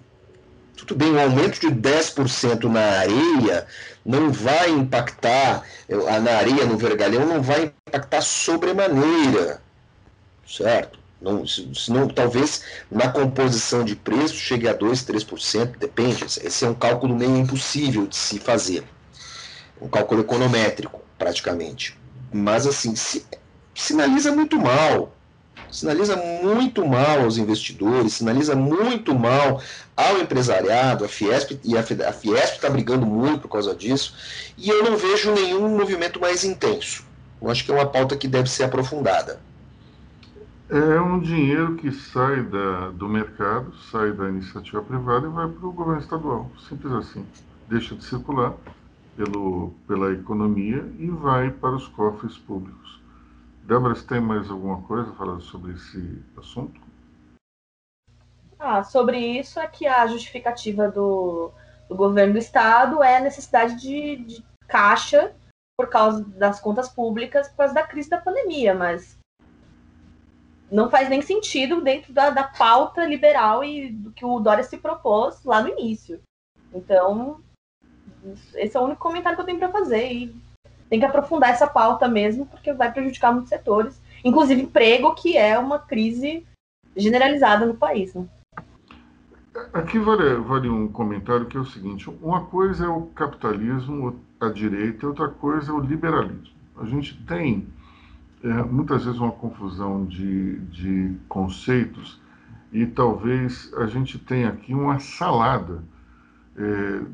Tudo 0.75 0.95
bem, 0.95 1.11
o 1.11 1.19
aumento 1.19 1.59
de 1.59 1.67
10% 1.67 2.63
na 2.63 2.81
areia 2.99 3.65
não 4.03 4.31
vai 4.31 4.71
impactar, 4.71 5.63
na 5.87 6.31
areia, 6.37 6.65
no 6.65 6.77
vergalhão, 6.77 7.25
não 7.25 7.41
vai 7.41 7.71
impactar 7.87 8.21
sobremaneira, 8.21 9.61
certo? 10.45 10.99
Não, 11.21 11.45
senão, 11.47 12.07
talvez 12.07 12.63
na 12.91 13.09
composição 13.09 13.85
de 13.85 13.95
preço 13.95 14.35
chegue 14.35 14.67
a 14.67 14.73
2, 14.73 15.03
3%, 15.03 15.77
depende. 15.77 16.25
Esse 16.25 16.65
é 16.65 16.69
um 16.69 16.75
cálculo 16.75 17.15
meio 17.15 17.37
impossível 17.37 18.05
de 18.05 18.15
se 18.15 18.37
fazer. 18.37 18.83
Um 19.81 19.87
cálculo 19.87 20.21
econométrico, 20.21 21.01
praticamente. 21.17 21.97
Mas, 22.35 22.67
assim, 22.67 22.97
se, 22.97 23.25
sinaliza 23.73 24.29
muito 24.29 24.59
mal. 24.59 25.15
Sinaliza 25.71 26.17
muito 26.17 26.85
mal 26.85 27.21
aos 27.21 27.37
investidores, 27.37 28.13
sinaliza 28.13 28.53
muito 28.55 29.15
mal 29.15 29.61
ao 29.95 30.19
empresariado, 30.19 31.05
a 31.05 31.07
Fiesp, 31.07 31.57
e 31.63 31.77
a, 31.77 31.83
Fiesp 31.83 32.55
está 32.55 32.69
brigando 32.69 33.05
muito 33.05 33.43
por 33.43 33.49
causa 33.49 33.73
disso, 33.73 34.13
e 34.57 34.69
eu 34.69 34.83
não 34.83 34.97
vejo 34.97 35.33
nenhum 35.33 35.77
movimento 35.77 36.19
mais 36.19 36.43
intenso. 36.43 37.05
Eu 37.41 37.49
acho 37.49 37.63
que 37.63 37.71
é 37.71 37.73
uma 37.73 37.85
pauta 37.85 38.17
que 38.17 38.27
deve 38.27 38.49
ser 38.49 38.63
aprofundada. 38.65 39.39
É 40.69 40.99
um 40.99 41.19
dinheiro 41.19 41.75
que 41.75 41.91
sai 41.91 42.43
da, 42.43 42.89
do 42.89 43.07
mercado, 43.07 43.73
sai 43.91 44.11
da 44.11 44.27
iniciativa 44.27 44.81
privada 44.81 45.27
e 45.27 45.29
vai 45.29 45.47
para 45.47 45.67
o 45.67 45.71
governo 45.71 46.01
estadual. 46.01 46.51
Simples 46.67 46.91
assim. 46.93 47.25
Deixa 47.69 47.95
de 47.95 48.03
circular 48.03 48.53
pelo, 49.15 49.71
pela 49.87 50.11
economia 50.11 50.85
e 50.99 51.09
vai 51.09 51.49
para 51.49 51.75
os 51.75 51.87
cofres 51.87 52.37
públicos. 52.37 53.01
Débora, 53.63 53.95
você 53.95 54.05
tem 54.05 54.21
mais 54.21 54.49
alguma 54.49 54.81
coisa 54.83 55.09
a 55.09 55.15
falar 55.15 55.39
sobre 55.39 55.73
esse 55.73 56.23
assunto? 56.37 56.79
Ah, 58.59 58.83
sobre 58.83 59.17
isso 59.17 59.59
é 59.59 59.67
que 59.67 59.87
a 59.87 60.05
justificativa 60.07 60.89
do, 60.89 61.51
do 61.89 61.95
governo 61.95 62.33
do 62.33 62.39
estado 62.39 63.03
é 63.03 63.17
a 63.17 63.21
necessidade 63.21 63.79
de, 63.79 64.17
de 64.17 64.45
caixa 64.67 65.35
por 65.77 65.89
causa 65.89 66.23
das 66.23 66.59
contas 66.59 66.89
públicas, 66.89 67.47
por 67.49 67.57
causa 67.57 67.73
da 67.73 67.85
crise 67.85 68.09
da 68.09 68.21
pandemia, 68.21 68.73
mas 68.73 69.17
não 70.71 70.89
faz 70.89 71.09
nem 71.09 71.21
sentido 71.21 71.81
dentro 71.81 72.13
da, 72.13 72.29
da 72.29 72.43
pauta 72.43 73.05
liberal 73.05 73.63
e 73.63 73.91
do 73.91 74.11
que 74.11 74.25
o 74.25 74.39
Dória 74.39 74.63
se 74.63 74.77
propôs 74.77 75.43
lá 75.43 75.61
no 75.61 75.69
início. 75.69 76.21
Então, 76.73 77.41
esse 78.55 78.75
é 78.75 78.79
o 78.79 78.83
único 78.83 79.01
comentário 79.01 79.35
que 79.35 79.41
eu 79.41 79.45
tenho 79.45 79.59
para 79.59 79.71
fazer. 79.71 80.11
E 80.11 80.35
tem 80.89 80.99
que 80.99 81.05
aprofundar 81.05 81.49
essa 81.49 81.67
pauta 81.67 82.07
mesmo, 82.07 82.45
porque 82.45 82.73
vai 82.73 82.91
prejudicar 82.91 83.31
muitos 83.31 83.49
setores, 83.49 84.01
inclusive 84.23 84.61
emprego, 84.61 85.13
que 85.15 85.37
é 85.37 85.57
uma 85.57 85.79
crise 85.79 86.45
generalizada 86.95 87.65
no 87.65 87.75
país. 87.75 88.13
Né? 88.13 88.25
Aqui 89.73 89.97
vale, 89.99 90.35
vale 90.35 90.69
um 90.69 90.87
comentário 90.87 91.45
que 91.45 91.57
é 91.57 91.59
o 91.59 91.65
seguinte: 91.65 92.09
uma 92.21 92.45
coisa 92.45 92.85
é 92.85 92.89
o 92.89 93.03
capitalismo, 93.07 94.19
a 94.39 94.49
direita, 94.49 95.07
outra 95.07 95.27
coisa 95.27 95.71
é 95.71 95.73
o 95.73 95.79
liberalismo. 95.79 96.55
A 96.77 96.85
gente 96.85 97.17
tem 97.23 97.67
é, 98.43 98.47
muitas 98.47 99.05
vezes 99.05 99.19
uma 99.19 99.31
confusão 99.31 100.05
de, 100.05 100.59
de 100.65 101.15
conceitos 101.27 102.21
e 102.71 102.85
talvez 102.85 103.73
a 103.77 103.85
gente 103.85 104.19
tenha 104.19 104.49
aqui 104.49 104.73
uma 104.73 104.99
salada 104.99 105.81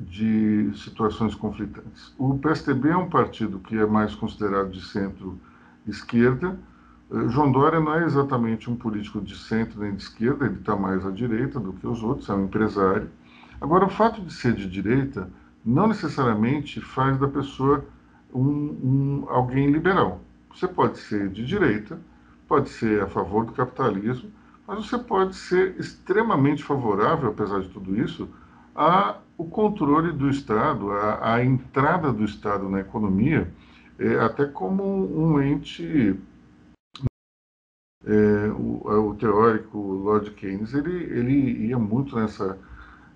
de 0.08 0.72
situações 0.76 1.34
conflitantes. 1.34 2.14
O 2.18 2.38
PSDB 2.38 2.90
é 2.90 2.98
um 2.98 3.10
partido 3.10 3.60
que 3.60 3.76
é 3.76 3.86
mais 3.86 4.14
considerado 4.14 4.70
de 4.70 4.86
centro-esquerda. 4.86 6.60
É, 7.12 7.28
João 7.30 7.52
Dória 7.52 7.80
não 7.80 7.96
é 7.96 8.06
exatamente 8.06 8.70
um 8.70 8.76
político 8.76 9.20
de 9.20 9.36
centro 9.36 9.82
nem 9.82 9.96
de 9.96 10.04
esquerda, 10.04 10.46
ele 10.46 10.60
está 10.60 10.76
mais 10.76 11.06
à 11.06 11.10
direita 11.10 11.60
do 11.60 11.74
que 11.74 11.88
os 11.88 12.04
outros, 12.04 12.30
é 12.30 12.34
um 12.34 12.46
empresário. 12.46 13.10
Agora, 13.60 13.86
o 13.86 13.90
fato 13.90 14.22
de 14.22 14.32
ser 14.32 14.54
de 14.54 14.70
direita 14.70 15.28
não 15.66 15.88
necessariamente 15.88 16.80
faz 16.80 17.18
da 17.18 17.28
pessoa 17.28 17.84
um, 18.34 18.42
um, 18.42 19.26
alguém 19.28 19.72
liberal. 19.72 20.22
Você 20.54 20.68
pode 20.68 21.00
ser 21.00 21.30
de 21.30 21.46
direita, 21.46 22.00
pode 22.48 22.70
ser 22.70 23.02
a 23.02 23.08
favor 23.08 23.46
do 23.46 23.54
capitalismo, 23.54 24.32
mas 24.68 24.86
você 24.86 24.98
pode 24.98 25.36
ser 25.36 25.76
extremamente 25.80 26.64
favorável, 26.64 27.30
apesar 27.30 27.62
de 27.62 27.70
tudo 27.70 27.96
isso, 27.96 28.30
a 28.76 29.18
o 29.42 29.46
controle 29.46 30.12
do 30.12 30.30
Estado, 30.30 30.92
a, 30.92 31.34
a 31.34 31.44
entrada 31.44 32.14
do 32.14 32.24
Estado 32.24 32.70
na 32.70 32.80
economia, 32.80 33.52
é, 33.98 34.20
até 34.20 34.46
como 34.46 34.84
um 34.84 35.42
ente. 35.42 36.16
É, 38.06 38.48
o, 38.52 38.82
é, 38.86 38.98
o, 38.98 39.14
teórico 39.16 39.78
Lord 39.78 40.32
Keynes 40.32 40.74
ele, 40.74 40.92
ele 40.92 41.68
ia 41.68 41.78
muito 41.78 42.16
nessa, 42.16 42.58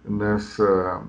nessa, 0.03 1.03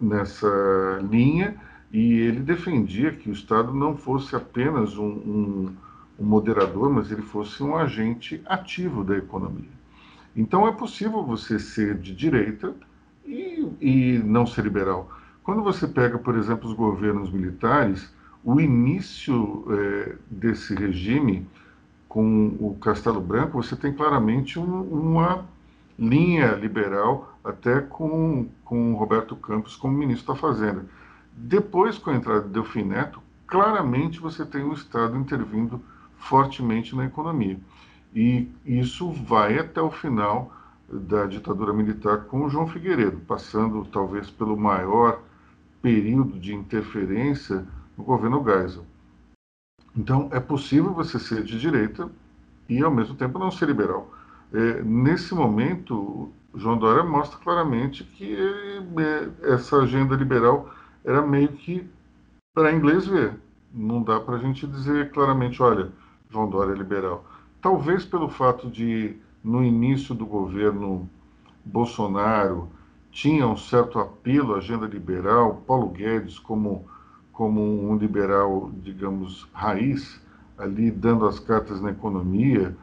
nessa 0.00 0.98
linha 1.08 1.56
e 1.92 2.14
ele 2.14 2.40
defendia 2.40 3.12
que 3.12 3.30
o 3.30 3.32
Estado 3.32 3.72
não 3.72 3.96
fosse 3.96 4.34
apenas 4.34 4.98
um, 4.98 5.06
um, 5.06 5.76
um 6.18 6.24
moderador, 6.24 6.90
mas 6.90 7.12
ele 7.12 7.22
fosse 7.22 7.62
um 7.62 7.76
agente 7.76 8.42
ativo 8.44 9.04
da 9.04 9.16
economia. 9.16 9.70
Então 10.34 10.66
é 10.66 10.72
possível 10.72 11.24
você 11.24 11.60
ser 11.60 11.96
de 11.98 12.14
direita 12.14 12.74
e, 13.24 13.68
e 13.80 14.18
não 14.18 14.46
ser 14.46 14.62
liberal. 14.64 15.10
Quando 15.42 15.62
você 15.62 15.88
pega, 15.88 16.18
por 16.18 16.36
exemplo, 16.36 16.68
os 16.68 16.74
governos 16.74 17.30
militares, 17.30 18.12
o 18.44 18.60
início 18.60 19.64
é, 19.70 20.16
desse 20.30 20.74
regime 20.74 21.46
com 22.08 22.56
o 22.60 22.76
Castelo 22.80 23.20
Branco, 23.20 23.62
você 23.62 23.74
tem 23.74 23.92
claramente 23.92 24.58
um, 24.58 24.82
uma 24.82 25.46
linha 25.98 26.52
liberal, 26.52 27.38
até 27.44 27.80
com, 27.80 28.48
com 28.64 28.94
Roberto 28.94 29.34
Campos 29.36 29.76
como 29.76 29.96
ministro 29.96 30.34
da 30.34 30.40
Fazenda. 30.40 30.84
Depois, 31.34 31.98
com 31.98 32.10
a 32.10 32.14
entrada 32.14 32.42
de 32.42 32.50
Delfim 32.50 32.84
Neto, 32.84 33.20
claramente 33.46 34.20
você 34.20 34.44
tem 34.44 34.62
o 34.62 34.72
Estado 34.72 35.16
intervindo 35.16 35.82
fortemente 36.16 36.94
na 36.94 37.06
economia. 37.06 37.58
E 38.14 38.48
isso 38.64 39.10
vai 39.10 39.58
até 39.58 39.80
o 39.80 39.90
final 39.90 40.52
da 40.92 41.26
ditadura 41.26 41.72
militar 41.72 42.24
com 42.24 42.48
João 42.48 42.66
Figueiredo, 42.66 43.18
passando 43.26 43.84
talvez 43.86 44.30
pelo 44.30 44.56
maior 44.56 45.20
período 45.80 46.38
de 46.38 46.54
interferência 46.54 47.66
no 47.96 48.04
governo 48.04 48.44
Geisel. 48.44 48.84
Então, 49.96 50.28
é 50.32 50.40
possível 50.40 50.92
você 50.92 51.18
ser 51.18 51.42
de 51.42 51.58
direita 51.58 52.10
e, 52.68 52.82
ao 52.82 52.90
mesmo 52.90 53.14
tempo, 53.14 53.38
não 53.38 53.50
ser 53.50 53.66
liberal. 53.66 54.12
É, 54.52 54.82
nesse 54.82 55.34
momento, 55.34 56.30
João 56.54 56.78
Dória 56.78 57.02
mostra 57.02 57.38
claramente 57.38 58.04
que 58.04 58.36
é, 58.36 59.52
essa 59.54 59.76
agenda 59.78 60.14
liberal 60.14 60.70
era 61.04 61.22
meio 61.22 61.48
que 61.48 61.88
para 62.54 62.72
inglês 62.72 63.06
ver. 63.06 63.34
Não 63.72 64.02
dá 64.02 64.20
para 64.20 64.36
a 64.36 64.38
gente 64.38 64.66
dizer 64.66 65.10
claramente, 65.10 65.62
olha, 65.62 65.90
João 66.30 66.48
Dória 66.48 66.72
é 66.72 66.76
liberal. 66.76 67.24
Talvez 67.60 68.04
pelo 68.04 68.28
fato 68.28 68.70
de 68.70 69.16
no 69.42 69.64
início 69.64 70.14
do 70.14 70.24
governo 70.24 71.08
Bolsonaro 71.64 72.68
tinha 73.10 73.46
um 73.46 73.56
certo 73.56 73.98
apelo 73.98 74.54
à 74.54 74.58
agenda 74.58 74.86
liberal, 74.86 75.62
Paulo 75.66 75.88
Guedes 75.88 76.38
como, 76.38 76.84
como 77.32 77.60
um 77.60 77.96
liberal, 77.96 78.70
digamos, 78.82 79.46
raiz, 79.52 80.20
ali 80.56 80.90
dando 80.90 81.26
as 81.26 81.38
cartas 81.38 81.80
na 81.80 81.90
economia, 81.90 82.76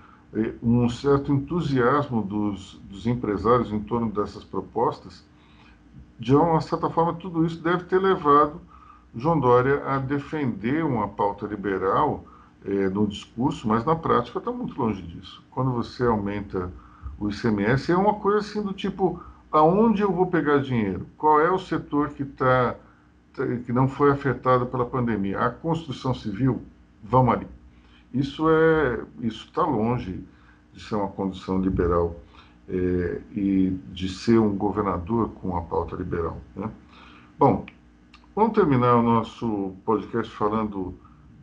um 0.61 0.87
certo 0.89 1.33
entusiasmo 1.33 2.21
dos, 2.21 2.79
dos 2.87 3.07
empresários 3.07 3.71
em 3.71 3.79
torno 3.79 4.11
dessas 4.11 4.43
propostas, 4.43 5.25
de 6.19 6.35
uma 6.35 6.61
certa 6.61 6.89
forma, 6.89 7.13
tudo 7.13 7.45
isso 7.45 7.61
deve 7.61 7.85
ter 7.85 7.97
levado 7.97 8.61
João 9.15 9.39
Dória 9.39 9.83
a 9.87 9.97
defender 9.97 10.85
uma 10.85 11.07
pauta 11.07 11.47
liberal 11.47 12.25
é, 12.65 12.89
no 12.89 13.07
discurso, 13.07 13.67
mas 13.67 13.85
na 13.85 13.95
prática 13.95 14.39
está 14.39 14.51
muito 14.51 14.79
longe 14.79 15.01
disso. 15.01 15.43
Quando 15.51 15.71
você 15.71 16.03
aumenta 16.03 16.71
o 17.17 17.29
ICMS, 17.29 17.91
é 17.91 17.95
uma 17.95 18.15
coisa 18.15 18.39
assim 18.39 18.61
do 18.61 18.73
tipo: 18.73 19.21
aonde 19.51 20.01
eu 20.01 20.11
vou 20.11 20.27
pegar 20.27 20.59
dinheiro? 20.59 21.05
Qual 21.17 21.39
é 21.39 21.51
o 21.51 21.59
setor 21.59 22.09
que, 22.09 22.25
tá, 22.25 22.75
tá 23.33 23.45
que 23.65 23.71
não 23.71 23.87
foi 23.87 24.11
afetado 24.11 24.65
pela 24.65 24.85
pandemia? 24.85 25.39
A 25.39 25.49
construção 25.49 26.13
civil? 26.13 26.61
Vamos 27.03 27.33
ali. 27.33 27.47
Isso 28.13 28.49
é 28.49 29.03
isso 29.21 29.45
está 29.45 29.63
longe 29.63 30.23
de 30.73 30.83
ser 30.83 30.95
uma 30.95 31.09
condição 31.09 31.59
liberal 31.59 32.15
é, 32.67 33.21
e 33.35 33.77
de 33.91 34.09
ser 34.09 34.39
um 34.39 34.55
governador 34.55 35.29
com 35.29 35.55
a 35.55 35.61
pauta 35.61 35.95
liberal. 35.95 36.37
Né? 36.55 36.69
Bom, 37.37 37.65
vamos 38.35 38.53
terminar 38.53 38.95
o 38.95 39.01
nosso 39.01 39.73
podcast 39.85 40.33
falando 40.35 40.95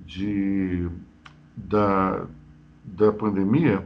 de, 0.06 0.88
da, 1.56 2.26
da 2.84 3.12
pandemia, 3.12 3.84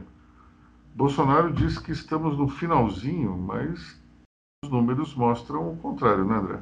Bolsonaro 0.93 1.51
disse 1.51 1.81
que 1.81 1.91
estamos 1.91 2.37
no 2.37 2.47
finalzinho, 2.47 3.35
mas 3.37 3.97
os 4.63 4.69
números 4.69 5.15
mostram 5.15 5.71
o 5.71 5.77
contrário, 5.77 6.23
né, 6.23 6.35
André? 6.35 6.59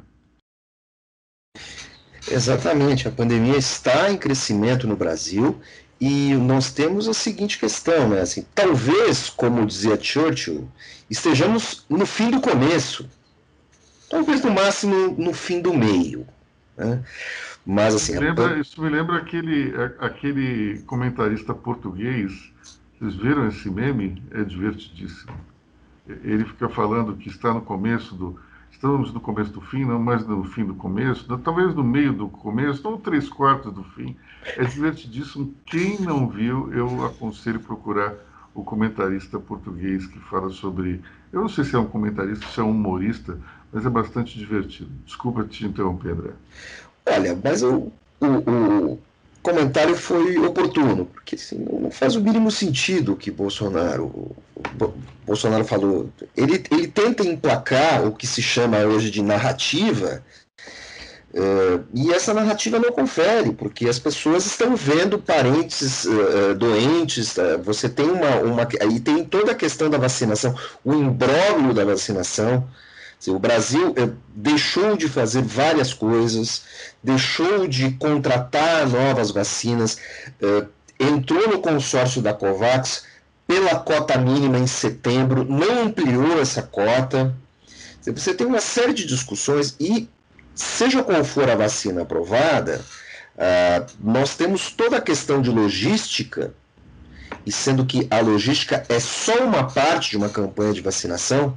Exatamente, 2.30 3.06
a 3.08 3.12
pandemia 3.12 3.56
está 3.56 4.10
em 4.10 4.16
crescimento 4.16 4.86
no 4.86 4.96
Brasil 4.96 5.60
e 6.00 6.34
nós 6.34 6.72
temos 6.72 7.08
a 7.08 7.14
seguinte 7.14 7.58
questão, 7.58 8.08
né? 8.08 8.20
Assim, 8.20 8.46
talvez, 8.54 9.28
como 9.28 9.66
dizia 9.66 10.00
Churchill, 10.00 10.68
estejamos 11.10 11.84
no 11.88 12.06
fim 12.06 12.30
do 12.30 12.40
começo. 12.40 13.08
talvez 14.08 14.42
no 14.42 14.50
máximo 14.50 15.14
no 15.16 15.32
fim 15.32 15.60
do 15.60 15.72
meio. 15.72 16.26
Né? 16.76 17.02
Mas 17.64 17.94
assim. 17.94 18.12
Isso 18.12 18.20
me 18.20 18.26
lembra, 18.26 18.58
isso 18.58 18.82
me 18.82 18.88
lembra 18.88 19.16
aquele, 19.18 19.72
aquele 19.98 20.78
comentarista 20.86 21.54
português. 21.54 22.52
Vocês 22.98 23.14
viram 23.14 23.48
esse 23.48 23.70
meme? 23.70 24.22
É 24.30 24.44
divertidíssimo. 24.44 25.32
Ele 26.06 26.44
fica 26.44 26.68
falando 26.68 27.16
que 27.16 27.28
está 27.28 27.54
no 27.54 27.60
começo 27.60 28.14
do. 28.14 28.38
Estamos 28.70 29.12
no 29.12 29.20
começo 29.20 29.52
do 29.52 29.60
fim, 29.60 29.84
não 29.84 29.98
mais 29.98 30.26
no 30.26 30.42
fim 30.44 30.64
do 30.64 30.74
começo, 30.74 31.26
talvez 31.38 31.74
no 31.74 31.84
meio 31.84 32.14
do 32.14 32.28
começo, 32.28 32.88
ou 32.88 32.98
três 32.98 33.28
quartos 33.28 33.72
do 33.74 33.84
fim. 33.84 34.16
É 34.56 34.64
divertidíssimo. 34.64 35.54
Quem 35.66 36.00
não 36.00 36.28
viu, 36.28 36.72
eu 36.72 37.04
aconselho 37.04 37.60
procurar 37.60 38.14
o 38.54 38.64
comentarista 38.64 39.38
português 39.38 40.06
que 40.06 40.18
fala 40.20 40.50
sobre. 40.50 41.02
Eu 41.32 41.42
não 41.42 41.48
sei 41.48 41.64
se 41.64 41.76
é 41.76 41.78
um 41.78 41.86
comentarista, 41.86 42.46
se 42.46 42.58
é 42.58 42.62
um 42.62 42.70
humorista, 42.70 43.38
mas 43.72 43.84
é 43.84 43.90
bastante 43.90 44.38
divertido. 44.38 44.90
Desculpa 45.04 45.44
te 45.44 45.66
interromper, 45.66 46.12
André. 46.12 46.32
Olha, 47.12 47.38
mas 47.42 47.62
o, 47.62 47.90
o, 48.20 48.98
comentário 49.42 49.96
foi 49.96 50.38
oportuno, 50.38 51.06
porque 51.06 51.34
assim, 51.34 51.64
não 51.70 51.90
faz 51.90 52.14
o 52.14 52.20
mínimo 52.20 52.50
sentido 52.50 53.12
o 53.12 53.16
que 53.16 53.30
Bolsonaro, 53.30 54.34
Bolsonaro 55.26 55.64
falou. 55.64 56.10
Ele, 56.36 56.62
ele 56.70 56.86
tenta 56.86 57.26
emplacar 57.26 58.06
o 58.06 58.12
que 58.12 58.26
se 58.26 58.42
chama 58.42 58.78
hoje 58.78 59.10
de 59.10 59.22
narrativa 59.22 60.22
Uh, 61.32 61.86
e 61.94 62.12
essa 62.12 62.34
narrativa 62.34 62.76
não 62.80 62.90
confere, 62.90 63.52
porque 63.52 63.88
as 63.88 64.00
pessoas 64.00 64.46
estão 64.46 64.74
vendo 64.74 65.16
parentes 65.16 66.04
uh, 66.04 66.54
doentes, 66.56 67.36
uh, 67.36 67.56
você 67.62 67.88
tem 67.88 68.10
uma, 68.10 68.36
uma. 68.38 68.68
Aí 68.82 68.98
tem 68.98 69.24
toda 69.24 69.52
a 69.52 69.54
questão 69.54 69.88
da 69.88 69.96
vacinação, 69.96 70.56
o 70.84 70.92
imbróglio 70.92 71.72
da 71.72 71.84
vacinação. 71.84 72.66
O 73.28 73.38
Brasil 73.38 73.94
deixou 74.34 74.96
de 74.96 75.08
fazer 75.08 75.42
várias 75.42 75.92
coisas, 75.92 76.62
deixou 77.02 77.66
de 77.66 77.90
contratar 77.92 78.88
novas 78.88 79.30
vacinas, 79.30 79.98
entrou 80.98 81.48
no 81.48 81.60
consórcio 81.60 82.22
da 82.22 82.32
COVAX 82.32 83.04
pela 83.46 83.74
cota 83.80 84.16
mínima 84.16 84.58
em 84.58 84.66
setembro, 84.66 85.44
não 85.44 85.82
ampliou 85.82 86.40
essa 86.40 86.62
cota. 86.62 87.34
Você 88.06 88.32
tem 88.32 88.46
uma 88.46 88.60
série 88.60 88.94
de 88.94 89.04
discussões 89.04 89.74
e 89.78 90.08
seja 90.54 91.02
qual 91.02 91.24
for 91.24 91.48
a 91.48 91.56
vacina 91.56 92.02
aprovada, 92.02 92.80
uh, 93.34 93.86
nós 94.00 94.36
temos 94.36 94.70
toda 94.70 94.98
a 94.98 95.00
questão 95.00 95.40
de 95.40 95.50
logística, 95.50 96.54
e 97.46 97.52
sendo 97.52 97.86
que 97.86 98.06
a 98.10 98.20
logística 98.20 98.84
é 98.88 99.00
só 99.00 99.44
uma 99.44 99.64
parte 99.64 100.10
de 100.10 100.16
uma 100.16 100.28
campanha 100.28 100.72
de 100.72 100.80
vacinação, 100.80 101.56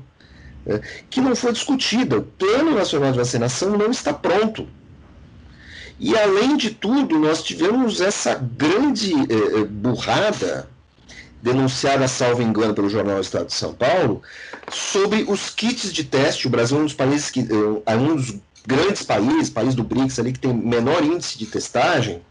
uh, 0.66 0.82
que 1.10 1.22
não 1.22 1.36
foi 1.36 1.52
discutida. 1.52 2.18
O 2.18 2.24
Plano 2.24 2.76
Nacional 2.76 3.12
de 3.12 3.18
Vacinação 3.18 3.78
não 3.78 3.92
está 3.92 4.14
pronto. 4.14 4.68
E, 6.00 6.18
além 6.18 6.58
de 6.58 6.72
tudo, 6.72 7.20
nós 7.20 7.44
tivemos 7.44 8.02
essa 8.02 8.36
grande 8.36 9.14
uh, 9.14 9.66
burrada, 9.66 10.68
denunciada, 11.42 12.08
salvo 12.08 12.42
engano, 12.42 12.74
pelo 12.74 12.90
jornal 12.90 13.20
Estado 13.20 13.48
de 13.48 13.54
São 13.54 13.74
Paulo, 13.74 14.22
sobre 14.72 15.24
os 15.28 15.50
kits 15.50 15.94
de 15.94 16.04
teste. 16.04 16.48
O 16.48 16.50
Brasil 16.50 16.78
é 16.78 16.82
um 16.82 16.86
dos 16.86 16.94
países 16.94 17.30
que 17.30 17.48
é 17.86 17.96
um 17.96 18.16
dos 18.16 18.36
grandes 18.66 19.04
países, 19.04 19.50
país 19.50 19.76
do 19.76 19.84
BRICS 19.84 20.20
ali 20.20 20.32
que 20.32 20.40
tem 20.40 20.54
menor 20.54 21.04
índice 21.04 21.38
de 21.38 21.46
testagem, 21.46 22.22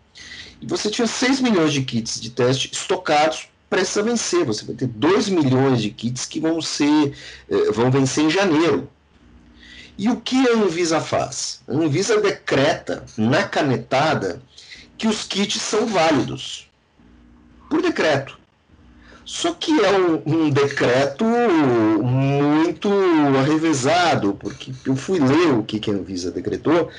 e 0.63 0.67
você 0.67 0.89
tinha 0.89 1.07
6 1.07 1.41
milhões 1.41 1.73
de 1.73 1.83
kits 1.83 2.21
de 2.21 2.31
teste 2.31 2.71
estocados 2.73 3.49
prestes 3.73 3.97
a 3.97 4.03
vencer. 4.03 4.45
Você 4.45 4.67
vai 4.67 4.75
ter 4.75 4.87
2 4.87 5.31
milhões 5.31 5.81
de 5.81 5.89
kits 5.89 6.27
que 6.27 6.39
vão 6.39 6.61
ser 6.61 7.15
eh, 7.51 7.71
vão 7.73 7.91
vencer 7.91 8.25
em 8.25 8.31
janeiro. 8.31 8.87
E 9.97 10.11
o 10.11 10.21
que 10.21 10.47
a 10.47 10.53
Anvisa 10.53 11.01
faz? 11.01 11.63
A 11.67 11.73
Anvisa 11.73 12.21
decreta 12.21 13.05
na 13.17 13.45
canetada 13.45 14.43
que 14.99 15.09
os 15.09 15.25
kits 15.25 15.61
são 15.63 15.87
válidos. 15.87 16.71
Por 17.71 17.81
decreto. 17.81 18.39
Só 19.25 19.55
que 19.55 19.73
é 19.81 19.91
um, 19.93 20.23
um, 20.27 20.51
decreto 20.51 21.25
muito 22.03 22.91
revezado, 23.47 24.35
porque 24.39 24.73
eu 24.85 24.97
fui 24.97 25.19
ler 25.19 25.55
o 25.55 25.63
que, 25.63 25.79
que 25.79 25.91
a 25.91 25.95
Anvisa 25.95 26.31
decretou, 26.31 26.91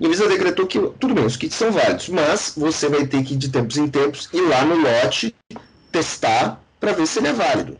a 0.00 0.06
Anvisa 0.06 0.28
decretou 0.28 0.66
que, 0.66 0.78
tudo 0.98 1.14
bem, 1.14 1.24
os 1.24 1.36
kits 1.36 1.54
são 1.54 1.72
válidos, 1.72 2.08
mas 2.08 2.52
você 2.56 2.88
vai 2.88 3.06
ter 3.06 3.22
que, 3.24 3.34
de 3.34 3.48
tempos 3.48 3.76
em 3.76 3.88
tempos, 3.88 4.28
ir 4.32 4.42
lá 4.42 4.64
no 4.64 4.76
lote, 4.76 5.34
testar, 5.94 6.60
para 6.80 6.92
ver 6.92 7.06
se 7.06 7.20
ele 7.20 7.28
é 7.28 7.32
válido. 7.32 7.78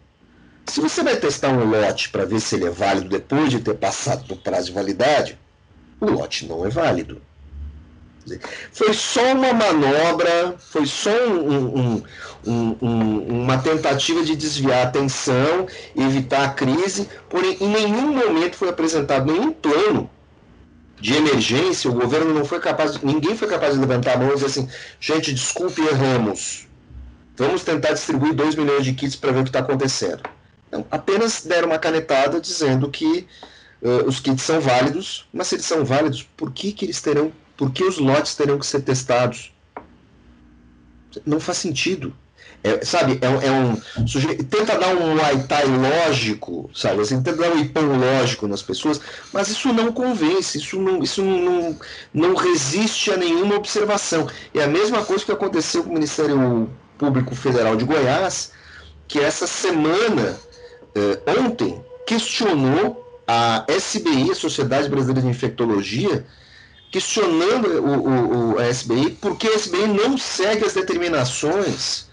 Se 0.67 0.81
você 0.81 1.03
vai 1.03 1.17
testar 1.17 1.49
um 1.49 1.65
lote 1.65 2.11
para 2.11 2.25
ver 2.25 2.41
se 2.41 2.55
ele 2.55 2.67
é 2.67 2.71
válido 2.71 3.09
depois 3.09 3.51
de 3.51 3.59
ter 3.59 3.75
passado 3.75 4.25
do 4.29 4.37
prazo 4.37 4.67
de 4.67 4.73
validade, 4.73 5.37
o 6.01 6.07
lote 6.07 6.47
não 6.47 6.65
é 6.65 6.71
válido. 6.71 7.21
Foi 8.73 8.95
só 8.95 9.33
uma 9.33 9.53
manobra, 9.53 10.55
foi 10.59 10.87
só 10.87 11.11
um, 11.29 12.03
um, 12.47 12.77
um, 12.81 13.43
uma 13.43 13.59
tentativa 13.59 14.23
de 14.23 14.37
desviar 14.37 14.87
a 14.87 14.89
atenção, 14.89 15.67
evitar 15.95 16.45
a 16.45 16.49
crise, 16.51 17.09
porém 17.29 17.57
em 17.61 17.69
nenhum 17.69 18.15
momento 18.15 18.57
foi 18.57 18.69
apresentado 18.69 19.31
nenhum 19.31 19.53
plano 19.53 20.09
de 21.01 21.15
emergência, 21.15 21.91
o 21.91 21.95
governo 21.95 22.33
não 22.33 22.45
foi 22.45 22.61
capaz, 22.61 22.99
ninguém 23.03 23.37
foi 23.37 23.49
capaz 23.49 23.75
de 23.75 23.81
levantar 23.81 24.15
a 24.15 24.19
mão 24.19 24.31
e 24.31 24.35
dizer 24.35 24.47
assim, 24.47 24.69
gente, 25.01 25.35
desculpe, 25.35 25.83
erramos. 25.83 26.67
Vamos 27.37 27.65
tentar 27.65 27.93
distribuir 27.93 28.35
2 28.35 28.55
milhões 28.55 28.85
de 28.85 28.93
kits 28.93 29.17
para 29.17 29.33
ver 29.33 29.41
o 29.41 29.43
que 29.43 29.49
está 29.49 29.59
acontecendo. 29.61 30.23
Então, 30.69 30.87
apenas 30.91 31.45
deram 31.45 31.69
uma 31.69 31.79
canetada 31.79 32.41
dizendo 32.41 32.91
que 32.91 33.27
uh, 33.83 34.07
os 34.07 34.21
kits 34.21 34.43
são 34.43 34.61
válidos, 34.61 35.27
mas 35.33 35.49
se 35.49 35.57
eles 35.57 35.67
são 35.67 35.85
válidos, 35.85 36.23
por 36.37 36.53
que, 36.53 36.73
que 36.73 36.85
eles 36.85 37.01
terão 37.01 37.33
por 37.57 37.71
que 37.71 37.85
os 37.85 37.99
lotes 37.99 38.35
teriam 38.35 38.59
que 38.59 38.67
ser 38.67 38.81
testados? 38.83 39.53
Não 41.25 41.39
faz 41.39 41.59
sentido. 41.59 42.15
É, 42.63 42.83
sabe, 42.83 43.21
é, 43.21 43.47
é, 43.47 43.51
um 43.51 43.77
tenta 44.45 44.79
dar 44.79 44.89
um 44.89 45.15
Muay 45.15 45.37
lógico, 46.07 46.71
sabe, 46.75 47.03
assim, 47.03 47.23
tenta 47.23 47.37
dar 47.37 47.51
um 47.51 47.59
ipão 47.59 47.99
lógico 47.99 48.49
nas 48.49 48.63
pessoas, 48.63 49.03
mas 49.35 49.49
isso 49.49 49.71
não 49.71 49.93
convence, 49.93 50.57
isso 50.57 50.81
não, 50.81 51.03
isso 51.03 51.23
não, 51.23 51.79
não 52.13 52.35
resiste 52.35 53.11
a 53.11 53.19
nenhuma 53.19 53.57
observação. 53.57 54.27
É 54.55 54.63
a 54.63 54.67
mesma 54.67 55.05
coisa 55.05 55.25
que 55.25 55.33
aconteceu 55.33 55.85
com 55.85 55.91
o 55.91 55.95
Ministério 55.95 56.71
Público 56.99 57.35
Federal 57.35 57.77
de 57.77 57.85
Goiás, 57.85 58.53
que 59.07 59.21
essa 59.21 59.47
semana, 59.47 60.39
eh, 60.95 61.21
ontem, 61.41 61.83
questionou 62.07 63.23
a 63.27 63.65
SBI, 63.69 64.35
Sociedade 64.35 64.89
Brasileira 64.89 65.23
de 65.23 65.29
Infectologia, 65.29 66.27
questionando 66.91 67.67
o, 67.83 68.55
o, 68.55 68.59
a 68.59 68.69
SBI 68.69 69.11
porque 69.21 69.49
a 69.49 69.57
SBI 69.57 69.89
não 69.89 70.17
segue 70.17 70.65
as 70.65 70.75
determinações 70.75 72.07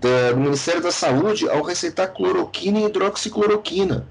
da, 0.00 0.32
do 0.32 0.40
Ministério 0.40 0.82
da 0.82 0.90
Saúde 0.90 1.48
ao 1.48 1.62
receitar 1.62 2.08
cloroquina 2.08 2.80
e 2.80 2.84
hidroxicloroquina, 2.86 4.06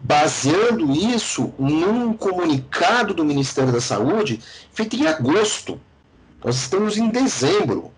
baseando 0.00 0.92
isso 0.92 1.52
num 1.58 2.12
comunicado 2.12 3.14
do 3.14 3.24
Ministério 3.24 3.72
da 3.72 3.80
Saúde 3.80 4.40
feito 4.72 4.94
em 4.96 5.06
agosto. 5.06 5.80
Nós 6.44 6.56
estamos 6.56 6.96
em 6.96 7.08
dezembro. 7.08 7.90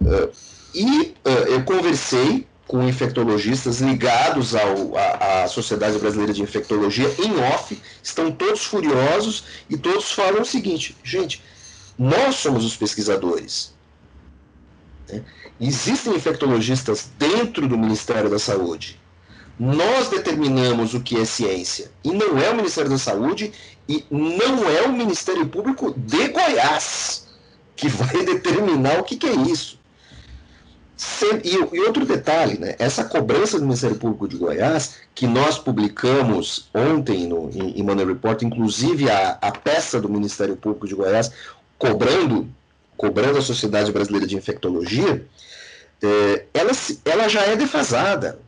Uh, 0.00 0.30
e 0.74 1.14
uh, 1.24 1.30
eu 1.48 1.64
conversei 1.64 2.46
com 2.66 2.82
infectologistas 2.82 3.80
ligados 3.80 4.54
ao, 4.54 4.96
à, 4.96 5.44
à, 5.44 5.48
Sociedade 5.48 5.98
Brasileira 5.98 6.32
de 6.32 6.42
Infectologia 6.42 7.08
em 7.18 7.38
off, 7.52 7.80
estão 8.02 8.30
todos 8.32 8.64
furiosos 8.64 9.44
e 9.70 9.76
todos 9.76 10.12
falam 10.12 10.42
o 10.42 10.44
seguinte: 10.44 10.96
gente, 11.02 11.42
nós 11.98 12.36
somos 12.36 12.64
os 12.64 12.76
pesquisadores. 12.76 13.72
Né? 15.08 15.22
Existem 15.60 16.14
infectologistas 16.14 17.08
dentro 17.18 17.66
do 17.66 17.78
Ministério 17.78 18.28
da 18.28 18.38
Saúde. 18.38 19.00
Nós 19.58 20.10
determinamos 20.10 20.92
o 20.92 21.00
que 21.00 21.18
é 21.18 21.24
ciência. 21.24 21.90
E 22.04 22.10
não 22.10 22.38
é 22.38 22.50
o 22.50 22.56
Ministério 22.56 22.90
da 22.90 22.98
Saúde 22.98 23.52
e 23.88 24.04
não 24.10 24.68
é 24.68 24.82
o 24.82 24.92
Ministério 24.92 25.46
Público 25.48 25.94
de 25.96 26.28
Goiás 26.28 27.26
que 27.76 27.88
vai 27.88 28.24
determinar 28.24 28.98
o 28.98 29.04
que, 29.04 29.16
que 29.16 29.26
é 29.26 29.34
isso. 29.34 29.75
E, 31.44 31.80
outro 31.80 32.06
detalhe, 32.06 32.58
né? 32.58 32.74
essa 32.78 33.04
cobrança 33.04 33.58
do 33.58 33.64
Ministério 33.64 33.96
Público 33.96 34.26
de 34.26 34.38
Goiás, 34.38 34.94
que 35.14 35.26
nós 35.26 35.58
publicamos 35.58 36.70
ontem 36.72 37.26
no, 37.26 37.50
em, 37.50 37.78
em 37.78 37.82
Money 37.82 38.06
Report, 38.06 38.40
inclusive 38.42 39.10
a, 39.10 39.38
a 39.42 39.52
peça 39.52 40.00
do 40.00 40.08
Ministério 40.08 40.56
Público 40.56 40.88
de 40.88 40.94
Goiás 40.94 41.30
cobrando, 41.78 42.48
cobrando 42.96 43.38
a 43.38 43.42
Sociedade 43.42 43.92
Brasileira 43.92 44.26
de 44.26 44.36
Infectologia, 44.36 45.26
é, 46.02 46.44
ela, 46.54 46.72
ela 47.04 47.28
já 47.28 47.42
é 47.42 47.56
defasada. 47.56 48.38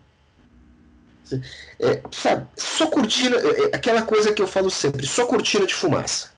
É, 1.78 2.00
sabe, 2.10 2.46
só 2.56 2.86
cortina, 2.86 3.36
é, 3.36 3.64
é, 3.64 3.76
aquela 3.76 4.00
coisa 4.00 4.32
que 4.32 4.40
eu 4.40 4.46
falo 4.46 4.70
sempre, 4.70 5.06
só 5.06 5.26
cortina 5.26 5.66
de 5.66 5.74
fumaça. 5.74 6.30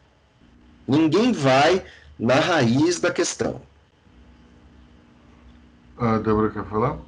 Ninguém 0.88 1.30
vai 1.30 1.84
na 2.18 2.34
raiz 2.34 2.98
da 2.98 3.12
questão. 3.12 3.62
A 6.00 6.16
Débora 6.16 6.50
quer 6.50 6.64
falar? 6.64 6.98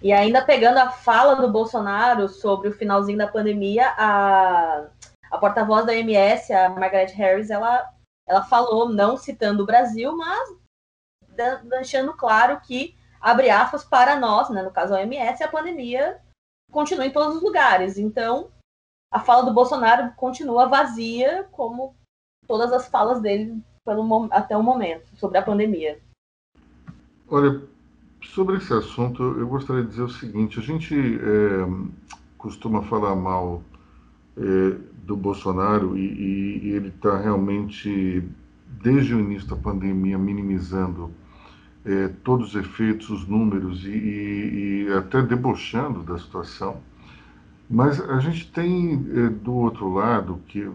E 0.00 0.10
ainda 0.14 0.42
pegando 0.42 0.78
a 0.78 0.88
fala 0.88 1.34
do 1.34 1.52
Bolsonaro 1.52 2.26
sobre 2.26 2.68
o 2.68 2.72
finalzinho 2.72 3.18
da 3.18 3.28
pandemia, 3.28 3.92
a, 3.98 4.86
a 5.30 5.38
porta-voz 5.38 5.84
da 5.84 5.92
OMS, 5.92 6.50
a 6.54 6.70
Margaret 6.70 7.12
Harris, 7.12 7.50
ela, 7.50 7.86
ela 8.26 8.42
falou, 8.44 8.88
não 8.88 9.18
citando 9.18 9.62
o 9.62 9.66
Brasil, 9.66 10.16
mas 10.16 10.56
deixando 11.68 12.14
claro 12.14 12.58
que, 12.62 12.96
abre 13.20 13.50
aspas, 13.50 13.84
para 13.84 14.16
nós, 14.16 14.48
né, 14.48 14.62
no 14.62 14.70
caso 14.70 14.94
a 14.94 15.00
OMS, 15.00 15.44
a 15.44 15.48
pandemia 15.48 16.18
continua 16.72 17.04
em 17.04 17.12
todos 17.12 17.36
os 17.36 17.42
lugares. 17.42 17.98
Então, 17.98 18.50
a 19.12 19.20
fala 19.20 19.42
do 19.42 19.52
Bolsonaro 19.52 20.14
continua 20.16 20.66
vazia, 20.66 21.46
como 21.52 21.94
todas 22.46 22.72
as 22.72 22.88
falas 22.88 23.20
dele 23.20 23.62
pelo, 23.84 24.28
até 24.30 24.56
o 24.56 24.62
momento, 24.62 25.14
sobre 25.18 25.36
a 25.36 25.42
pandemia. 25.42 26.00
Olha, 27.28 27.62
sobre 28.22 28.56
esse 28.56 28.72
assunto, 28.72 29.22
eu 29.22 29.48
gostaria 29.48 29.82
de 29.82 29.88
dizer 29.88 30.02
o 30.02 30.08
seguinte: 30.08 30.58
a 30.58 30.62
gente 30.62 30.94
é, 30.94 31.66
costuma 32.36 32.82
falar 32.82 33.16
mal 33.16 33.62
é, 34.36 34.76
do 35.04 35.16
Bolsonaro 35.16 35.96
e, 35.96 36.00
e, 36.00 36.68
e 36.68 36.70
ele 36.72 36.88
está 36.88 37.18
realmente, 37.18 38.22
desde 38.82 39.14
o 39.14 39.20
início 39.20 39.48
da 39.48 39.56
pandemia, 39.56 40.18
minimizando 40.18 41.10
é, 41.84 42.08
todos 42.22 42.54
os 42.54 42.54
efeitos, 42.54 43.08
os 43.08 43.26
números 43.26 43.84
e, 43.84 44.86
e, 44.86 44.92
até 44.92 45.22
debochando 45.22 46.02
da 46.02 46.18
situação. 46.18 46.76
Mas 47.68 48.00
a 48.00 48.18
gente 48.20 48.50
tem 48.52 49.06
é, 49.14 49.28
do 49.28 49.54
outro 49.54 49.92
lado, 49.92 50.40
que 50.48 50.70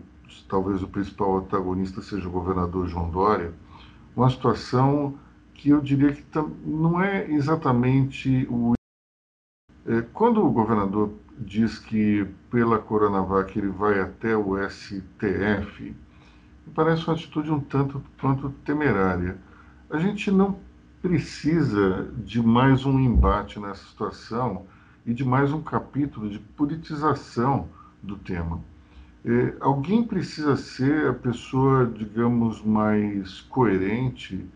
talvez 0.48 0.82
o 0.82 0.88
principal 0.88 1.38
antagonista 1.38 2.02
seja 2.02 2.28
o 2.28 2.32
governador 2.32 2.88
João 2.88 3.10
Dória, 3.10 3.54
uma 4.16 4.30
situação 4.30 5.16
que 5.60 5.70
eu 5.70 5.82
diria 5.82 6.14
que 6.14 6.24
não 6.66 7.02
é 7.02 7.30
exatamente 7.30 8.48
o. 8.50 8.74
É, 9.86 10.02
quando 10.14 10.42
o 10.42 10.52
governador 10.52 11.12
diz 11.38 11.78
que 11.78 12.26
pela 12.50 12.80
Coronavac 12.80 13.60
ele 13.60 13.68
vai 13.68 14.00
até 14.00 14.38
o 14.38 14.56
STF, 14.70 15.94
parece 16.74 17.06
uma 17.06 17.14
atitude 17.14 17.52
um 17.52 17.60
tanto 17.60 18.02
quanto 18.22 18.50
temerária. 18.64 19.38
A 19.90 19.98
gente 19.98 20.32
não 20.32 20.58
precisa 21.02 22.10
de 22.24 22.42
mais 22.42 22.86
um 22.86 22.98
embate 22.98 23.60
nessa 23.60 23.84
situação 23.86 24.66
e 25.06 25.14
de 25.14 25.26
mais 25.26 25.52
um 25.52 25.62
capítulo 25.62 26.30
de 26.30 26.40
politização 26.40 27.68
do 28.02 28.16
tema. 28.16 28.62
É, 29.26 29.56
alguém 29.60 30.04
precisa 30.04 30.56
ser 30.56 31.08
a 31.08 31.14
pessoa, 31.14 31.86
digamos, 31.86 32.64
mais 32.64 33.42
coerente 33.42 34.48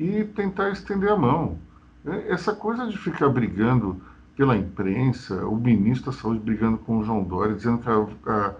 e 0.00 0.24
tentar 0.24 0.70
estender 0.70 1.10
a 1.10 1.16
mão. 1.16 1.58
É, 2.04 2.32
essa 2.32 2.52
coisa 2.52 2.88
de 2.88 2.98
ficar 2.98 3.28
brigando 3.28 4.00
pela 4.36 4.56
imprensa, 4.56 5.46
o 5.46 5.56
ministro 5.56 6.10
da 6.10 6.16
Saúde 6.16 6.40
brigando 6.40 6.78
com 6.78 6.98
o 6.98 7.04
João 7.04 7.22
Dória, 7.22 7.54
dizendo 7.54 7.78
que 7.78 7.88
a, 7.88 8.32
a, 8.32 8.54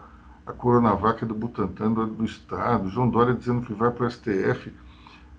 a 0.46 0.52
Coronavac 0.52 1.24
é 1.24 1.26
do 1.26 1.34
Butantan, 1.34 1.92
do, 1.92 2.06
do 2.06 2.24
Estado, 2.24 2.86
o 2.86 2.90
João 2.90 3.08
Dória 3.08 3.34
dizendo 3.34 3.62
que 3.62 3.72
vai 3.72 3.90
para 3.90 4.06
o 4.06 4.10
STF. 4.10 4.72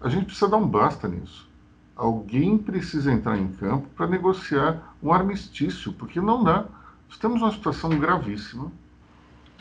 A 0.01 0.09
gente 0.09 0.25
precisa 0.25 0.49
dar 0.49 0.57
um 0.57 0.67
basta 0.67 1.07
nisso 1.07 1.51
alguém 2.01 2.57
precisa 2.57 3.11
entrar 3.11 3.37
em 3.37 3.47
campo 3.49 3.87
para 3.95 4.07
negociar 4.07 4.95
um 5.03 5.13
armistício, 5.13 5.93
porque 5.93 6.19
não 6.19 6.43
dá. 6.43 6.65
Nós 7.07 7.17
temos 7.19 7.43
uma 7.43 7.51
situação 7.51 7.91
gravíssima, 7.91 8.71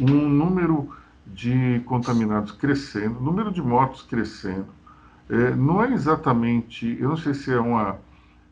um 0.00 0.26
número 0.28 0.90
de 1.26 1.80
contaminados 1.84 2.52
crescendo, 2.52 3.20
número 3.20 3.52
de 3.52 3.60
mortos 3.60 4.02
crescendo. 4.02 4.68
É, 5.30 5.54
não 5.54 5.80
é 5.80 5.92
exatamente, 5.92 6.98
eu 7.00 7.08
não 7.08 7.16
sei 7.16 7.34
se 7.34 7.52
é 7.52 7.60
uma, 7.60 7.98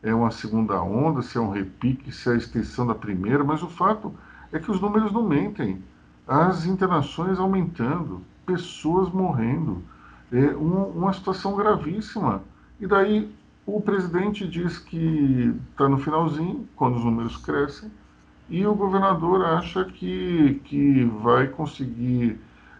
é 0.01 0.15
uma 0.15 0.31
segunda 0.31 0.81
onda, 0.81 1.21
se 1.21 1.37
é 1.37 1.41
um 1.41 1.51
repique, 1.51 2.09
se 2.09 2.29
é 2.29 2.33
a 2.33 2.37
extensão 2.37 2.87
da 2.87 2.95
primeira, 2.95 3.43
mas 3.43 3.61
o 3.61 3.67
fato 3.67 4.15
é 4.49 4.59
que 4.59 4.71
os 4.71 4.79
números 4.79 5.11
não 5.11 5.27
mentem. 5.27 5.83
As 6.25 6.65
internações 6.65 7.37
aumentando, 7.37 8.21
pessoas 8.45 9.09
morrendo, 9.09 9.83
é 10.31 10.55
uma, 10.55 10.85
uma 10.85 11.13
situação 11.13 11.53
gravíssima. 11.53 12.41
E 12.79 12.87
daí 12.87 13.29
o 13.65 13.81
presidente 13.81 14.47
diz 14.47 14.79
que 14.79 15.53
está 15.71 15.89
no 15.89 15.97
finalzinho, 15.97 16.65
quando 16.77 16.95
os 16.95 17.03
números 17.03 17.35
crescem, 17.35 17.91
e 18.49 18.65
o 18.65 18.73
governador 18.73 19.43
acha 19.43 19.83
que, 19.83 20.61
que 20.63 21.03
vai 21.03 21.47
conseguir 21.47 22.39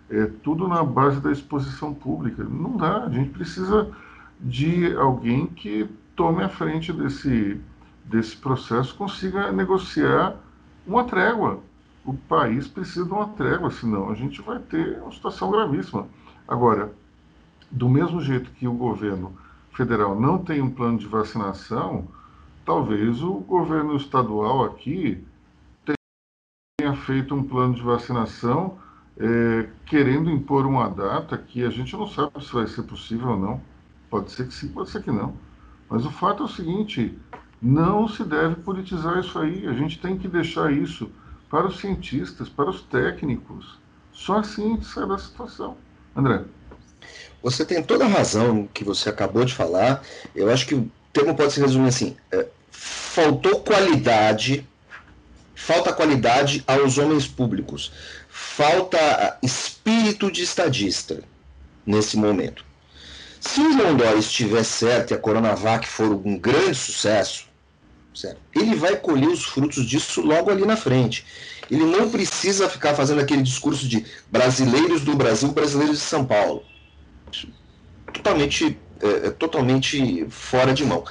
é, 0.10 0.26
tudo 0.44 0.68
na 0.68 0.84
base 0.84 1.20
da 1.20 1.32
exposição 1.32 1.94
pública. 1.94 2.44
Não 2.44 2.76
dá, 2.78 3.06
a 3.06 3.10
gente 3.10 3.30
precisa 3.30 3.92
de 4.40 4.96
alguém 4.96 5.48
que 5.48 5.90
tome 6.16 6.44
a 6.44 6.50
frente 6.50 6.92
desse, 6.92 7.60
desse 8.06 8.36
processo, 8.38 8.96
consiga 8.96 9.52
negociar 9.52 10.36
uma 10.86 11.04
trégua. 11.04 11.60
O 12.06 12.14
país 12.14 12.68
precisa 12.68 13.06
de 13.06 13.12
uma 13.12 13.28
trégua, 13.30 13.70
senão 13.70 14.10
a 14.10 14.16
gente 14.16 14.42
vai 14.42 14.60
ter 14.60 15.00
uma 15.02 15.12
situação 15.12 15.52
gravíssima. 15.52 16.08
Agora, 16.48 16.92
do 17.70 17.88
mesmo 17.88 18.22
jeito 18.22 18.50
que 18.52 18.68
o 18.68 18.74
governo 18.74 19.34
federal 19.74 20.20
não 20.20 20.38
tem 20.38 20.62
um 20.62 20.70
plano 20.72 20.98
de 20.98 21.06
vacinação, 21.06 22.08
talvez 22.66 23.22
o 23.22 23.36
governo 23.36 23.96
estadual 23.96 24.64
aqui 24.64 25.24
tenha 26.80 26.96
feito 26.96 27.36
um 27.36 27.44
plano 27.44 27.76
de 27.76 27.82
vacinação 27.82 28.78
é, 29.20 29.68
querendo 29.86 30.30
impor 30.30 30.66
uma 30.66 30.90
data 30.90 31.38
que 31.38 31.66
a 31.66 31.70
gente 31.70 31.96
não 31.96 32.08
sabe 32.08 32.44
se 32.44 32.54
vai 32.54 32.68
ser 32.68 32.84
possível 32.84 33.30
ou 33.30 33.38
não. 33.38 33.62
Pode 34.10 34.32
ser 34.32 34.48
que 34.48 34.54
sim, 34.54 34.70
pode 34.70 34.90
ser 34.90 35.04
que 35.04 35.12
não. 35.12 35.36
Mas 35.90 36.06
o 36.06 36.12
fato 36.12 36.44
é 36.44 36.46
o 36.46 36.50
seguinte: 36.50 37.18
não 37.62 38.08
se 38.08 38.24
deve 38.24 38.56
politizar 38.56 39.20
isso 39.20 39.38
aí. 39.38 39.68
A 39.68 39.74
gente 39.74 40.00
tem 40.00 40.18
que 40.18 40.28
deixar 40.28 40.72
isso 40.72 41.12
para 41.50 41.68
os 41.68 41.80
cientistas, 41.80 42.48
para 42.48 42.70
os 42.70 42.82
técnicos. 42.82 43.78
Só 44.14 44.38
assim 44.38 44.74
a 44.74 44.76
gente 44.76 44.86
sai 44.86 45.08
da 45.08 45.18
situação. 45.18 45.78
André. 46.16 46.44
Você 47.42 47.66
tem 47.66 47.82
toda 47.82 48.06
a 48.06 48.08
razão 48.08 48.68
que 48.74 48.84
você 48.84 49.10
acabou 49.10 49.46
de 49.46 49.54
falar. 49.54 50.02
Eu 50.36 50.50
acho 50.50 50.66
que 50.68 50.76
o 50.76 50.92
termo 51.14 51.36
pode 51.36 51.54
se 51.54 51.62
resumir 51.62 51.88
assim: 51.88 52.16
é, 52.32 52.48
faltou 52.72 53.62
qualidade, 53.62 54.68
falta 55.56 55.94
qualidade 55.94 56.64
aos 56.68 56.98
homens 56.98 57.28
públicos, 57.28 57.92
falta 58.60 59.38
espírito 59.42 60.30
de 60.30 60.44
estadista 60.44 61.24
nesse 61.86 62.18
momento. 62.18 62.66
Se 63.40 63.62
o 63.62 63.72
João 63.72 63.96
Dória 63.96 64.20
estiver 64.20 64.66
certo 64.66 65.12
e 65.12 65.14
a 65.14 65.18
Coronavac 65.18 65.88
for 65.88 66.12
um 66.12 66.38
grande 66.38 66.76
sucesso, 66.76 67.48
certo, 68.14 68.42
ele 68.54 68.76
vai 68.76 68.98
colher 68.98 69.30
os 69.30 69.46
frutos 69.46 69.86
disso 69.86 70.20
logo 70.22 70.52
ali 70.52 70.66
na 70.66 70.76
frente. 70.76 71.26
Ele 71.72 71.86
não 71.86 72.10
precisa 72.10 72.68
ficar 72.68 72.96
fazendo 72.96 73.22
aquele 73.22 73.44
discurso 73.44 73.88
de 73.88 74.06
brasileiros 74.30 75.04
do 75.04 75.16
Brasil, 75.16 75.54
brasileiros 75.54 76.00
de 76.00 76.04
São 76.04 76.26
Paulo 76.26 76.66
totalmente, 78.12 78.78
é, 79.02 79.28
é, 79.28 79.30
totalmente 79.32 80.26
fora 80.30 80.74
de 80.74 80.84
mão. 80.84 81.06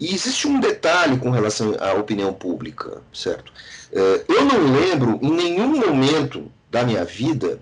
E 0.00 0.14
existe 0.14 0.46
um 0.46 0.58
detalhe 0.58 1.18
com 1.18 1.30
relação 1.30 1.76
à 1.80 1.92
opinião 1.92 2.32
pública, 2.32 3.02
certo? 3.12 3.52
É, 3.92 4.24
eu 4.26 4.44
não 4.46 4.72
lembro 4.72 5.18
em 5.22 5.30
nenhum 5.30 5.68
momento 5.68 6.50
da 6.74 6.84
minha 6.84 7.04
vida, 7.04 7.60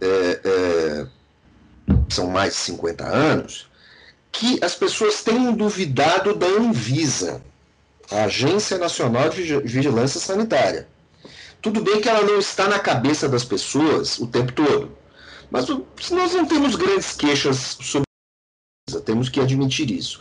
é, 0.00 0.40
é 0.44 1.06
são 2.08 2.28
mais 2.28 2.54
de 2.54 2.60
50 2.60 3.04
anos, 3.04 3.68
que 4.30 4.62
as 4.62 4.76
pessoas 4.76 5.22
tenham 5.24 5.52
duvidado 5.52 6.34
da 6.36 6.46
Anvisa, 6.46 7.42
a 8.10 8.24
Agência 8.24 8.78
Nacional 8.78 9.28
de 9.28 9.42
Vigilância 9.60 10.20
Sanitária. 10.20 10.86
Tudo 11.60 11.82
bem 11.82 12.00
que 12.00 12.08
ela 12.08 12.22
não 12.22 12.38
está 12.38 12.68
na 12.68 12.78
cabeça 12.78 13.28
das 13.28 13.44
pessoas 13.44 14.18
o 14.18 14.26
tempo 14.28 14.52
todo, 14.52 14.96
mas 15.50 15.66
nós 15.68 16.32
não 16.32 16.46
temos 16.46 16.76
grandes 16.76 17.16
queixas 17.16 17.76
sobre 17.80 18.06
temos 19.04 19.28
que 19.28 19.40
admitir 19.40 19.90
isso. 19.90 20.20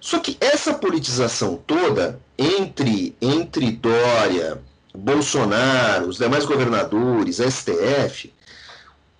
Só 0.00 0.18
que 0.18 0.36
essa 0.40 0.74
politização 0.74 1.62
toda 1.66 2.18
entre, 2.36 3.14
entre 3.20 3.70
Dória, 3.70 4.60
Bolsonaro, 4.94 6.08
os 6.08 6.18
demais 6.18 6.44
governadores, 6.44 7.38
STF, 7.38 8.32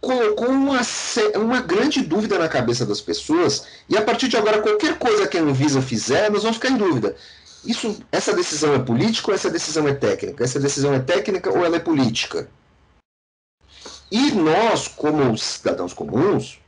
colocou 0.01 0.49
uma, 0.49 0.81
uma 1.37 1.61
grande 1.61 2.03
dúvida 2.03 2.39
na 2.39 2.49
cabeça 2.49 2.85
das 2.85 3.01
pessoas 3.01 3.67
e 3.89 3.97
a 3.97 4.03
partir 4.03 4.29
de 4.29 4.37
agora 4.37 4.61
qualquer 4.61 4.99
coisa 4.99 5.29
que 5.29 5.39
a 5.39 5.43
Anvisa 5.43 5.81
fizer, 5.81 6.31
nós 6.31 6.43
vamos 6.43 6.57
ficar 6.57 6.71
em 6.71 6.77
dúvida. 6.77 7.17
Isso, 7.65 8.01
essa 8.11 8.35
decisão 8.35 8.75
é 8.75 8.79
política 8.81 9.31
ou 9.31 9.35
essa 9.35 9.49
decisão 9.49 9.87
é 9.87 9.95
técnica? 9.95 10.43
Essa 10.43 10.59
decisão 10.59 10.93
é 10.93 10.99
técnica 10.99 11.51
ou 11.51 11.65
ela 11.65 11.77
é 11.77 11.81
política? 11.81 12.49
E 14.11 14.33
nós, 14.33 14.89
como 14.89 15.39
cidadãos 15.39 15.95
comuns, 15.95 16.61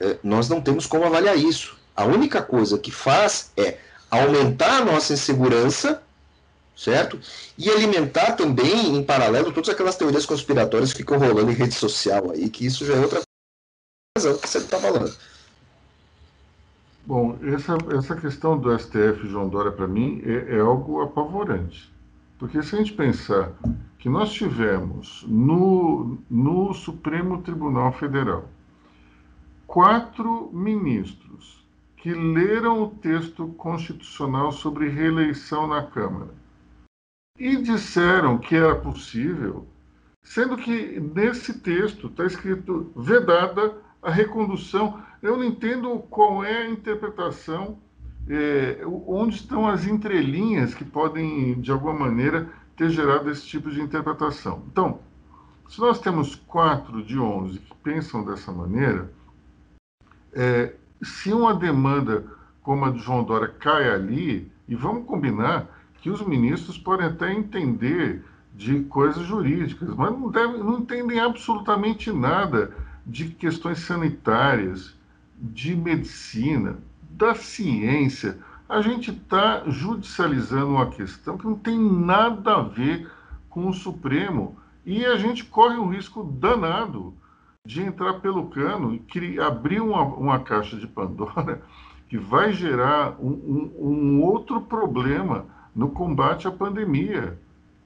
é, 0.00 0.16
nós 0.22 0.48
não 0.48 0.60
temos 0.60 0.86
como 0.86 1.04
avaliar 1.04 1.38
isso. 1.38 1.78
A 1.96 2.04
única 2.04 2.42
coisa 2.42 2.76
que 2.78 2.90
faz 2.90 3.52
é 3.56 3.78
aumentar 4.10 4.82
a 4.82 4.84
nossa 4.84 5.12
insegurança, 5.12 6.02
certo? 6.76 7.18
E 7.56 7.70
alimentar 7.70 8.32
também, 8.32 8.96
em 8.96 9.04
paralelo, 9.04 9.52
todas 9.52 9.70
aquelas 9.70 9.96
teorias 9.96 10.26
conspiratórias 10.26 10.92
que 10.92 10.98
ficam 10.98 11.18
rolando 11.18 11.50
em 11.50 11.54
rede 11.54 11.74
social 11.74 12.30
aí, 12.30 12.48
que 12.50 12.66
isso 12.66 12.84
já 12.84 12.94
é 12.94 13.00
outra 13.00 13.20
coisa 14.16 14.38
que 14.38 14.48
você 14.48 14.58
está 14.58 14.78
falando. 14.78 15.14
Bom, 17.06 17.38
essa, 17.42 17.76
essa 17.96 18.16
questão 18.16 18.58
do 18.58 18.76
STF, 18.78 19.26
João 19.28 19.48
Dória, 19.48 19.70
para 19.70 19.86
mim, 19.86 20.22
é, 20.24 20.56
é 20.56 20.60
algo 20.60 21.02
apavorante. 21.02 21.92
Porque 22.38 22.62
se 22.62 22.74
a 22.74 22.78
gente 22.78 22.94
pensar 22.94 23.52
que 23.98 24.08
nós 24.08 24.32
tivemos 24.32 25.24
no, 25.28 26.18
no 26.30 26.74
Supremo 26.74 27.42
Tribunal 27.42 27.92
Federal 27.92 28.48
quatro 29.66 30.50
ministros 30.52 31.64
que 31.96 32.12
leram 32.12 32.82
o 32.82 32.90
texto 32.90 33.48
constitucional 33.56 34.52
sobre 34.52 34.88
reeleição 34.88 35.66
na 35.66 35.82
Câmara 35.82 36.43
e 37.38 37.56
disseram 37.56 38.38
que 38.38 38.54
era 38.54 38.76
possível, 38.76 39.66
sendo 40.22 40.56
que 40.56 41.00
nesse 41.00 41.58
texto 41.58 42.06
está 42.06 42.24
escrito 42.24 42.92
vedada 42.96 43.74
a 44.00 44.10
recondução. 44.10 45.02
Eu 45.20 45.36
não 45.36 45.44
entendo 45.44 45.98
qual 46.10 46.44
é 46.44 46.62
a 46.62 46.70
interpretação, 46.70 47.78
é, 48.28 48.80
onde 48.86 49.36
estão 49.36 49.66
as 49.66 49.84
entrelinhas 49.84 50.74
que 50.74 50.84
podem, 50.84 51.60
de 51.60 51.72
alguma 51.72 51.92
maneira, 51.92 52.48
ter 52.76 52.90
gerado 52.90 53.30
esse 53.30 53.44
tipo 53.46 53.70
de 53.70 53.80
interpretação. 53.80 54.62
Então, 54.70 55.00
se 55.68 55.80
nós 55.80 56.00
temos 56.00 56.36
quatro 56.36 57.02
de 57.02 57.18
onze 57.18 57.58
que 57.58 57.74
pensam 57.82 58.24
dessa 58.24 58.52
maneira, 58.52 59.10
é, 60.32 60.74
se 61.02 61.32
uma 61.32 61.54
demanda 61.54 62.24
como 62.62 62.84
a 62.84 62.90
de 62.90 62.98
João 62.98 63.24
Dória 63.24 63.48
cai 63.48 63.90
ali, 63.90 64.50
e 64.66 64.74
vamos 64.74 65.04
combinar 65.04 65.68
que 66.04 66.10
os 66.10 66.20
ministros 66.20 66.76
podem 66.76 67.06
até 67.06 67.32
entender 67.32 68.22
de 68.54 68.80
coisas 68.80 69.24
jurídicas, 69.24 69.88
mas 69.96 70.10
não, 70.10 70.30
não 70.58 70.78
entendem 70.80 71.18
absolutamente 71.18 72.12
nada 72.12 72.76
de 73.06 73.30
questões 73.30 73.78
sanitárias, 73.78 74.94
de 75.38 75.74
medicina, 75.74 76.76
da 77.08 77.34
ciência. 77.34 78.38
A 78.68 78.82
gente 78.82 79.12
está 79.12 79.62
judicializando 79.66 80.72
uma 80.72 80.90
questão 80.90 81.38
que 81.38 81.46
não 81.46 81.56
tem 81.56 81.78
nada 81.78 82.56
a 82.56 82.62
ver 82.62 83.10
com 83.48 83.66
o 83.66 83.72
Supremo 83.72 84.58
e 84.84 85.06
a 85.06 85.16
gente 85.16 85.42
corre 85.42 85.78
um 85.78 85.88
risco 85.88 86.22
danado 86.22 87.14
de 87.66 87.80
entrar 87.80 88.20
pelo 88.20 88.48
cano 88.48 89.00
e 89.14 89.40
abrir 89.40 89.80
uma, 89.80 90.02
uma 90.02 90.38
caixa 90.40 90.76
de 90.76 90.86
Pandora 90.86 91.62
que 92.10 92.18
vai 92.18 92.52
gerar 92.52 93.16
um, 93.18 93.30
um, 93.30 93.88
um 93.88 94.22
outro 94.22 94.60
problema 94.60 95.53
no 95.74 95.90
combate 95.90 96.46
à 96.46 96.50
pandemia. 96.50 97.38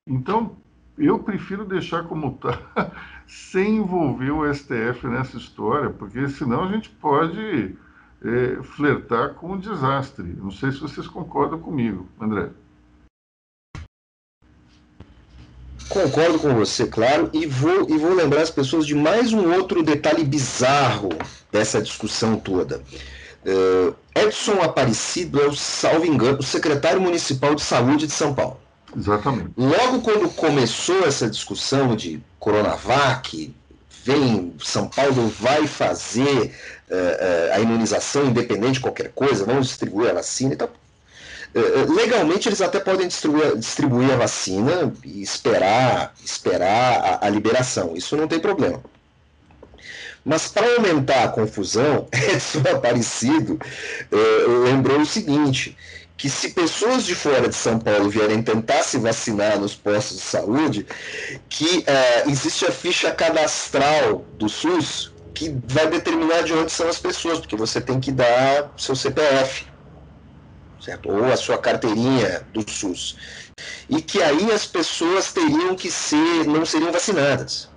Então, 0.07 0.57
eu 0.97 1.19
prefiro 1.19 1.65
deixar 1.65 2.05
como 2.05 2.29
está, 2.35 2.93
sem 3.27 3.77
envolver 3.77 4.31
o 4.31 4.53
STF 4.53 5.07
nessa 5.07 5.37
história, 5.37 5.91
porque 5.91 6.29
senão 6.29 6.65
a 6.65 6.73
gente 6.73 6.91
pode 6.91 7.77
é, 8.23 8.63
flertar 8.63 9.35
com 9.35 9.53
um 9.53 9.59
desastre. 9.59 10.25
Não 10.25 10.51
sei 10.51 10.73
se 10.73 10.81
vocês 10.81 11.07
concordam 11.07 11.59
comigo, 11.61 12.09
André. 12.21 12.51
Concordo 15.89 16.39
com 16.39 16.55
você, 16.55 16.87
claro, 16.87 17.31
e 17.33 17.47
vou, 17.47 17.89
e 17.89 17.97
vou 17.97 18.13
lembrar 18.13 18.43
as 18.43 18.51
pessoas 18.51 18.87
de 18.87 18.95
mais 18.95 19.33
um 19.33 19.55
outro 19.55 19.83
detalhe 19.83 20.23
bizarro 20.23 21.09
dessa 21.51 21.81
discussão 21.81 22.39
toda. 22.39 22.83
Uh, 23.49 23.95
Edson 24.15 24.61
Aparecido 24.61 25.41
é 25.41 25.47
o, 25.47 25.55
salvo 25.55 26.05
engano, 26.05 26.39
o 26.39 26.43
secretário 26.43 27.01
municipal 27.01 27.55
de 27.55 27.63
saúde 27.63 28.07
de 28.07 28.13
São 28.13 28.35
Paulo. 28.35 28.61
Exatamente. 28.95 29.53
Logo 29.57 30.03
quando 30.03 30.29
começou 30.35 31.07
essa 31.07 31.31
discussão 31.31 31.97
de 31.97 32.21
Coronavac, 32.39 33.55
vem, 34.05 34.55
São 34.63 34.87
Paulo 34.89 35.29
vai 35.41 35.67
fazer 35.67 36.55
uh, 36.91 36.95
uh, 36.95 37.55
a 37.55 37.61
imunização 37.61 38.27
independente 38.27 38.75
de 38.75 38.81
qualquer 38.81 39.13
coisa, 39.15 39.47
vamos 39.47 39.69
distribuir 39.69 40.11
a 40.11 40.15
vacina 40.15 40.53
e 40.53 40.57
tal. 40.57 40.71
Legalmente 41.89 42.47
eles 42.47 42.61
até 42.61 42.79
podem 42.79 43.09
distribuir, 43.09 43.57
distribuir, 43.57 44.13
a 44.13 44.17
vacina 44.17 44.93
e 45.03 45.23
esperar, 45.23 46.15
esperar 46.23 47.19
a, 47.23 47.27
a 47.27 47.31
liberação, 47.31 47.97
isso 47.97 48.15
não 48.15 48.29
tem 48.29 48.39
problema. 48.39 48.83
Mas 50.29 50.47
para 50.47 50.75
aumentar 50.75 51.25
a 51.25 51.29
confusão, 51.29 52.07
Edson 52.13 52.61
Aparecido 52.71 53.59
lembrou 54.63 55.01
o 55.01 55.07
seguinte: 55.07 55.75
que 56.19 56.29
se 56.29 56.51
pessoas 56.51 57.05
de 57.07 57.15
fora 57.15 57.49
de 57.49 57.55
São 57.55 57.79
Paulo 57.79 58.11
vierem 58.11 58.43
tentar 58.43 58.83
se 58.83 58.99
vacinar 58.99 59.59
nos 59.59 59.75
postos 59.75 60.19
de 60.19 60.23
saúde, 60.23 60.87
que 61.49 61.79
uh, 61.79 62.31
existe 62.31 62.67
a 62.67 62.71
ficha 62.71 63.11
cadastral 63.11 64.27
do 64.39 64.51
SUS 64.51 65.13
que 65.33 65.57
vai 65.65 65.89
determinar 65.89 66.43
de 66.43 66.53
onde 66.53 66.73
são 66.73 66.89
as 66.89 66.99
pessoas, 66.99 67.39
porque 67.39 67.57
você 67.57 67.81
tem 67.81 67.99
que 67.99 68.13
dar 68.13 68.71
seu 68.77 68.95
CPF, 68.95 69.65
certo? 70.79 71.11
Ou 71.11 71.25
a 71.25 71.37
sua 71.37 71.57
carteirinha 71.57 72.47
do 72.53 72.69
SUS. 72.69 73.17
E 73.89 74.03
que 74.03 74.23
aí 74.23 74.53
as 74.53 74.67
pessoas 74.67 75.33
teriam 75.33 75.75
que 75.75 75.91
ser, 75.91 76.45
não 76.45 76.67
seriam 76.67 76.93
vacinadas. 76.93 77.71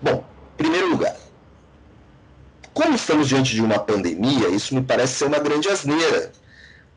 Bom, 0.00 0.24
primeiro 0.56 0.88
lugar, 0.90 1.16
como 2.72 2.94
estamos 2.94 3.28
diante 3.28 3.54
de 3.54 3.62
uma 3.62 3.78
pandemia, 3.78 4.48
isso 4.48 4.74
me 4.74 4.82
parece 4.82 5.14
ser 5.14 5.24
uma 5.26 5.38
grande 5.38 5.68
asneira 5.68 6.32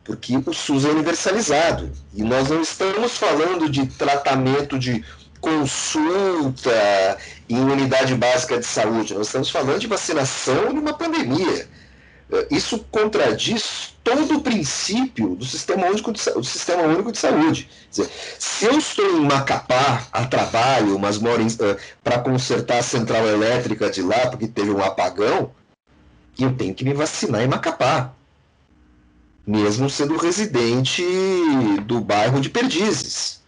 porque 0.04 0.36
o 0.36 0.54
SUS 0.54 0.86
é 0.86 0.90
universalizado 0.90 1.92
e 2.14 2.24
nós 2.24 2.50
não 2.50 2.62
estamos 2.62 3.18
falando 3.18 3.70
de 3.70 3.88
tratamento 3.88 4.78
de 4.78 5.04
consulta 5.40 7.18
em 7.50 7.60
unidade 7.60 8.16
básica 8.16 8.58
de 8.60 8.66
saúde, 8.66 9.14
nós 9.14 9.28
estamos 9.28 9.50
falando 9.50 9.80
de 9.80 9.88
vacinação 9.88 10.74
numa 10.74 10.94
pandemia. 10.94 11.68
Isso 12.50 12.80
contradiz 12.90 13.94
todo 14.04 14.38
o 14.38 14.42
princípio 14.42 15.36
do 15.36 15.46
Sistema 15.46 15.88
Único 15.88 16.12
de, 16.12 16.24
do 16.32 16.44
sistema 16.44 16.82
único 16.82 17.12
de 17.12 17.20
Saúde. 17.20 17.70
Dizer, 17.92 18.10
se 18.40 18.66
eu 18.66 18.78
estou 18.78 19.06
em 19.18 19.26
Macapá 19.26 20.08
a 20.12 20.26
trabalho, 20.26 20.98
mas 20.98 21.20
moro 21.20 21.46
uh, 21.46 21.78
para 22.04 22.20
consertar 22.20 22.80
a 22.80 22.84
central 22.84 23.28
elétrica 23.28 23.90
de 23.92 24.02
lá 24.02 24.28
porque 24.28 24.48
teve 24.48 24.72
um 24.72 24.84
apagão, 24.84 25.52
eu 26.40 26.56
tenho 26.56 26.74
que 26.74 26.84
me 26.84 26.94
vacinar 26.94 27.42
em 27.42 27.48
Macapá 27.48 28.14
mesmo 29.46 29.90
sendo 29.90 30.18
residente 30.18 31.04
do 31.86 32.00
bairro 32.00 32.40
de 32.40 32.50
Perdizes. 32.50 33.42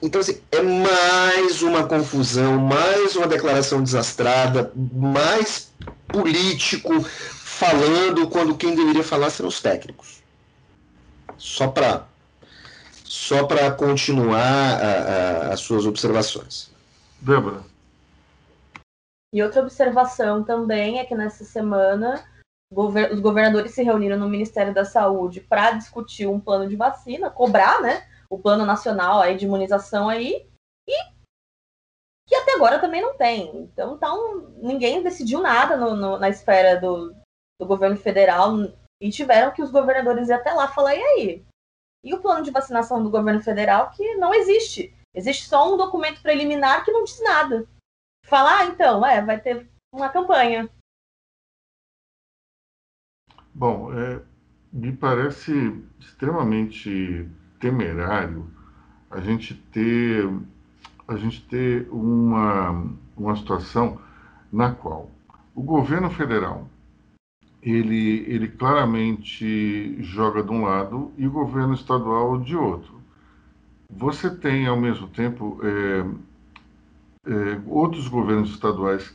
Então, 0.00 0.20
assim, 0.20 0.40
é 0.50 0.62
mais 0.62 1.60
uma 1.62 1.84
confusão, 1.84 2.58
mais 2.58 3.14
uma 3.14 3.26
declaração 3.26 3.82
desastrada, 3.82 4.72
mais 4.74 5.70
político 6.08 7.02
falando 7.02 8.28
quando 8.28 8.56
quem 8.56 8.74
deveria 8.74 9.04
falar 9.04 9.30
serão 9.30 9.48
os 9.48 9.60
técnicos. 9.60 10.22
Só 11.36 11.68
para 11.68 12.06
só 13.04 13.44
para 13.44 13.70
continuar 13.70 14.40
a, 14.40 15.48
a, 15.48 15.52
as 15.52 15.60
suas 15.60 15.86
observações. 15.86 16.70
Débora. 17.20 17.62
E 19.36 19.42
outra 19.42 19.60
observação 19.60 20.42
também 20.42 20.98
é 20.98 21.04
que 21.04 21.14
nessa 21.14 21.44
semana 21.44 22.26
os 22.72 23.20
governadores 23.20 23.74
se 23.74 23.82
reuniram 23.82 24.18
no 24.18 24.30
Ministério 24.30 24.72
da 24.72 24.82
Saúde 24.82 25.42
para 25.42 25.72
discutir 25.72 26.26
um 26.26 26.40
plano 26.40 26.66
de 26.66 26.74
vacina, 26.74 27.28
cobrar, 27.28 27.82
né, 27.82 28.08
o 28.30 28.38
plano 28.38 28.64
nacional 28.64 29.20
aí 29.20 29.36
de 29.36 29.44
imunização 29.44 30.08
aí, 30.08 30.48
e 30.88 30.94
que 32.26 32.34
até 32.34 32.54
agora 32.54 32.78
também 32.78 33.02
não 33.02 33.14
tem. 33.14 33.54
Então, 33.58 33.96
então 33.96 34.54
ninguém 34.56 35.02
decidiu 35.02 35.42
nada 35.42 35.76
no, 35.76 35.94
no, 35.94 36.18
na 36.18 36.30
esfera 36.30 36.80
do, 36.80 37.14
do 37.60 37.66
governo 37.66 37.98
federal 37.98 38.54
e 39.02 39.10
tiveram 39.10 39.52
que 39.52 39.62
os 39.62 39.70
governadores 39.70 40.30
ir 40.30 40.32
até 40.32 40.50
lá 40.54 40.66
falar, 40.66 40.94
e 40.94 41.02
aí? 41.02 41.44
E 42.02 42.14
o 42.14 42.22
plano 42.22 42.42
de 42.42 42.50
vacinação 42.50 43.02
do 43.02 43.10
governo 43.10 43.42
federal 43.42 43.90
que 43.90 44.14
não 44.14 44.32
existe. 44.32 44.96
Existe 45.14 45.46
só 45.46 45.70
um 45.70 45.76
documento 45.76 46.22
preliminar 46.22 46.86
que 46.86 46.90
não 46.90 47.04
diz 47.04 47.22
nada. 47.22 47.68
Falar, 48.26 48.58
ah, 48.58 48.66
então, 48.66 49.06
é, 49.06 49.24
vai 49.24 49.40
ter 49.40 49.68
uma 49.92 50.08
campanha. 50.08 50.68
Bom, 53.54 53.92
é, 53.92 54.20
me 54.72 54.92
parece 54.92 55.82
extremamente 55.98 57.28
temerário 57.60 58.50
a 59.10 59.20
gente 59.20 59.54
ter 59.54 60.28
a 61.08 61.16
gente 61.16 61.46
ter 61.46 61.88
uma, 61.90 62.92
uma 63.16 63.36
situação 63.36 64.00
na 64.52 64.72
qual 64.72 65.08
o 65.54 65.62
governo 65.62 66.10
federal 66.10 66.68
ele, 67.62 68.24
ele 68.28 68.48
claramente 68.48 70.02
joga 70.02 70.42
de 70.42 70.50
um 70.50 70.64
lado 70.64 71.12
e 71.16 71.26
o 71.26 71.30
governo 71.30 71.74
estadual 71.74 72.38
de 72.38 72.56
outro. 72.56 73.00
Você 73.90 74.28
tem, 74.30 74.66
ao 74.66 74.76
mesmo 74.76 75.08
tempo, 75.08 75.60
é, 75.62 76.04
é, 77.26 77.60
outros 77.66 78.08
governos 78.08 78.50
estaduais 78.50 79.14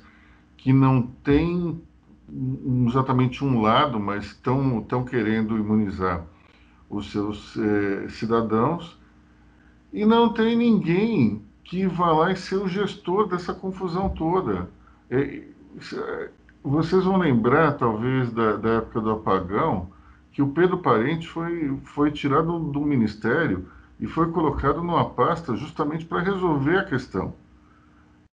que 0.58 0.72
não 0.72 1.02
têm 1.02 1.82
exatamente 2.88 3.44
um 3.44 3.62
lado, 3.62 4.00
mas 4.00 4.26
estão, 4.26 4.86
querendo 5.10 5.58
imunizar 5.58 6.24
os 6.90 7.12
seus 7.12 7.58
eh, 7.58 8.08
cidadãos 8.10 9.00
e 9.92 10.06
não 10.06 10.34
tem 10.34 10.56
ninguém 10.56 11.42
que 11.64 11.86
vá 11.86 12.12
lá 12.12 12.32
e 12.32 12.36
ser 12.36 12.56
o 12.58 12.68
gestor 12.68 13.28
dessa 13.28 13.54
confusão 13.54 14.10
toda. 14.10 14.70
É, 15.10 15.44
vocês 16.64 17.04
vão 17.04 17.18
lembrar, 17.18 17.74
talvez, 17.74 18.32
da, 18.32 18.58
da, 18.58 18.70
época 18.76 19.02
do 19.02 19.12
apagão, 19.12 19.90
que 20.32 20.42
o 20.42 20.50
Pedro 20.50 20.78
Parente 20.78 21.28
foi, 21.28 21.78
foi 21.84 22.12
tirado 22.12 22.60
do 22.60 22.82
ministério 22.82 23.68
e 24.00 24.08
foi 24.08 24.32
colocado 24.32 24.78
numa 24.78 25.10
pasta 25.10 25.56
justamente 25.56 26.06
para 26.06 26.22
resolver 26.22 26.78
a 26.78 26.86
questão. 26.86 27.34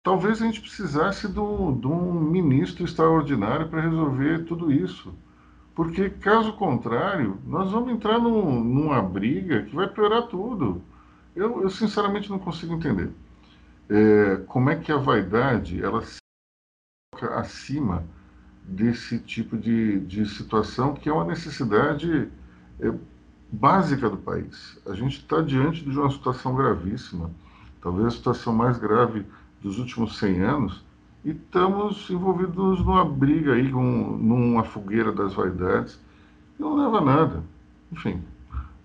Talvez 0.03 0.41
a 0.41 0.45
gente 0.45 0.59
precisasse 0.59 1.31
de 1.31 1.39
um 1.39 2.13
ministro 2.13 2.83
extraordinário 2.83 3.69
para 3.69 3.81
resolver 3.81 4.43
tudo 4.43 4.71
isso. 4.71 5.13
Porque, 5.73 6.09
caso 6.09 6.53
contrário, 6.53 7.39
nós 7.45 7.71
vamos 7.71 7.91
entrar 7.93 8.19
num, 8.19 8.63
numa 8.63 9.01
briga 9.01 9.63
que 9.63 9.73
vai 9.73 9.87
piorar 9.87 10.27
tudo. 10.27 10.83
Eu, 11.33 11.63
eu 11.63 11.69
sinceramente 11.69 12.29
não 12.29 12.37
consigo 12.37 12.73
entender 12.73 13.11
é, 13.89 14.37
como 14.47 14.69
é 14.69 14.75
que 14.75 14.91
a 14.91 14.97
vaidade 14.97 15.81
ela 15.81 16.01
se 16.01 16.17
coloca 17.13 17.39
acima 17.39 18.03
desse 18.63 19.19
tipo 19.19 19.57
de, 19.57 19.99
de 20.01 20.25
situação 20.25 20.93
que 20.93 21.09
é 21.09 21.13
uma 21.13 21.25
necessidade 21.25 22.29
é, 22.79 22.93
básica 23.51 24.09
do 24.09 24.17
país. 24.17 24.79
A 24.85 24.93
gente 24.93 25.19
está 25.19 25.41
diante 25.41 25.83
de 25.83 25.97
uma 25.97 26.09
situação 26.09 26.55
gravíssima, 26.55 27.29
talvez 27.81 28.07
a 28.07 28.11
situação 28.11 28.53
mais 28.53 28.77
grave 28.77 29.25
dos 29.63 29.79
últimos 29.79 30.19
100 30.19 30.41
anos, 30.41 30.85
e 31.23 31.31
estamos 31.31 32.09
envolvidos 32.09 32.83
numa 32.85 33.05
briga 33.05 33.53
aí, 33.53 33.73
um, 33.73 34.17
numa 34.17 34.63
fogueira 34.65 35.11
das 35.11 35.33
vaidades, 35.33 35.97
que 36.55 36.61
não 36.61 36.75
leva 36.75 36.97
a 36.97 37.01
nada. 37.01 37.43
Enfim. 37.91 38.21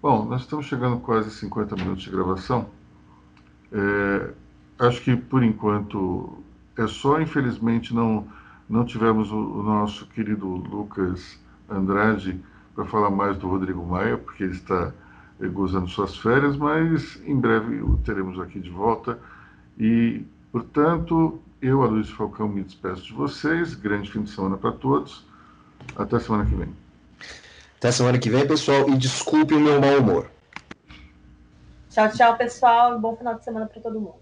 Bom, 0.00 0.24
nós 0.26 0.42
estamos 0.42 0.66
chegando 0.66 1.00
quase 1.00 1.30
50 1.32 1.74
minutos 1.74 2.04
de 2.04 2.10
gravação. 2.10 2.68
É, 3.72 4.30
acho 4.78 5.02
que 5.02 5.16
por 5.16 5.42
enquanto 5.42 6.38
é 6.76 6.86
só, 6.86 7.20
infelizmente 7.20 7.92
não, 7.92 8.24
não 8.68 8.84
tivemos 8.84 9.32
o, 9.32 9.36
o 9.36 9.62
nosso 9.64 10.06
querido 10.06 10.46
Lucas 10.46 11.40
Andrade 11.68 12.40
para 12.74 12.84
falar 12.84 13.10
mais 13.10 13.36
do 13.36 13.48
Rodrigo 13.48 13.84
Maia, 13.84 14.16
porque 14.16 14.44
ele 14.44 14.52
está 14.52 14.92
gozando 15.52 15.88
suas 15.88 16.16
férias, 16.16 16.56
mas 16.56 17.20
em 17.26 17.38
breve 17.38 17.82
o 17.82 17.96
teremos 17.98 18.38
aqui 18.38 18.60
de 18.60 18.70
volta. 18.70 19.18
E, 19.76 20.22
portanto, 20.58 21.40
eu, 21.62 21.82
a 21.82 21.86
Luiz 21.86 22.10
Falcão, 22.10 22.48
me 22.48 22.62
despeço 22.62 23.02
de 23.02 23.12
vocês. 23.12 23.74
Grande 23.74 24.10
fim 24.10 24.22
de 24.22 24.30
semana 24.30 24.56
para 24.56 24.72
todos. 24.72 25.24
Até 25.96 26.18
semana 26.18 26.44
que 26.44 26.54
vem. 26.54 26.68
Até 27.76 27.92
semana 27.92 28.18
que 28.18 28.28
vem, 28.28 28.46
pessoal. 28.46 28.88
E 28.88 28.96
desculpe 28.96 29.54
o 29.54 29.60
meu 29.60 29.80
mau 29.80 29.98
humor. 29.98 30.30
Tchau, 31.90 32.10
tchau, 32.10 32.36
pessoal. 32.36 32.98
Bom 32.98 33.16
final 33.16 33.36
de 33.36 33.44
semana 33.44 33.66
para 33.66 33.80
todo 33.80 34.00
mundo. 34.00 34.16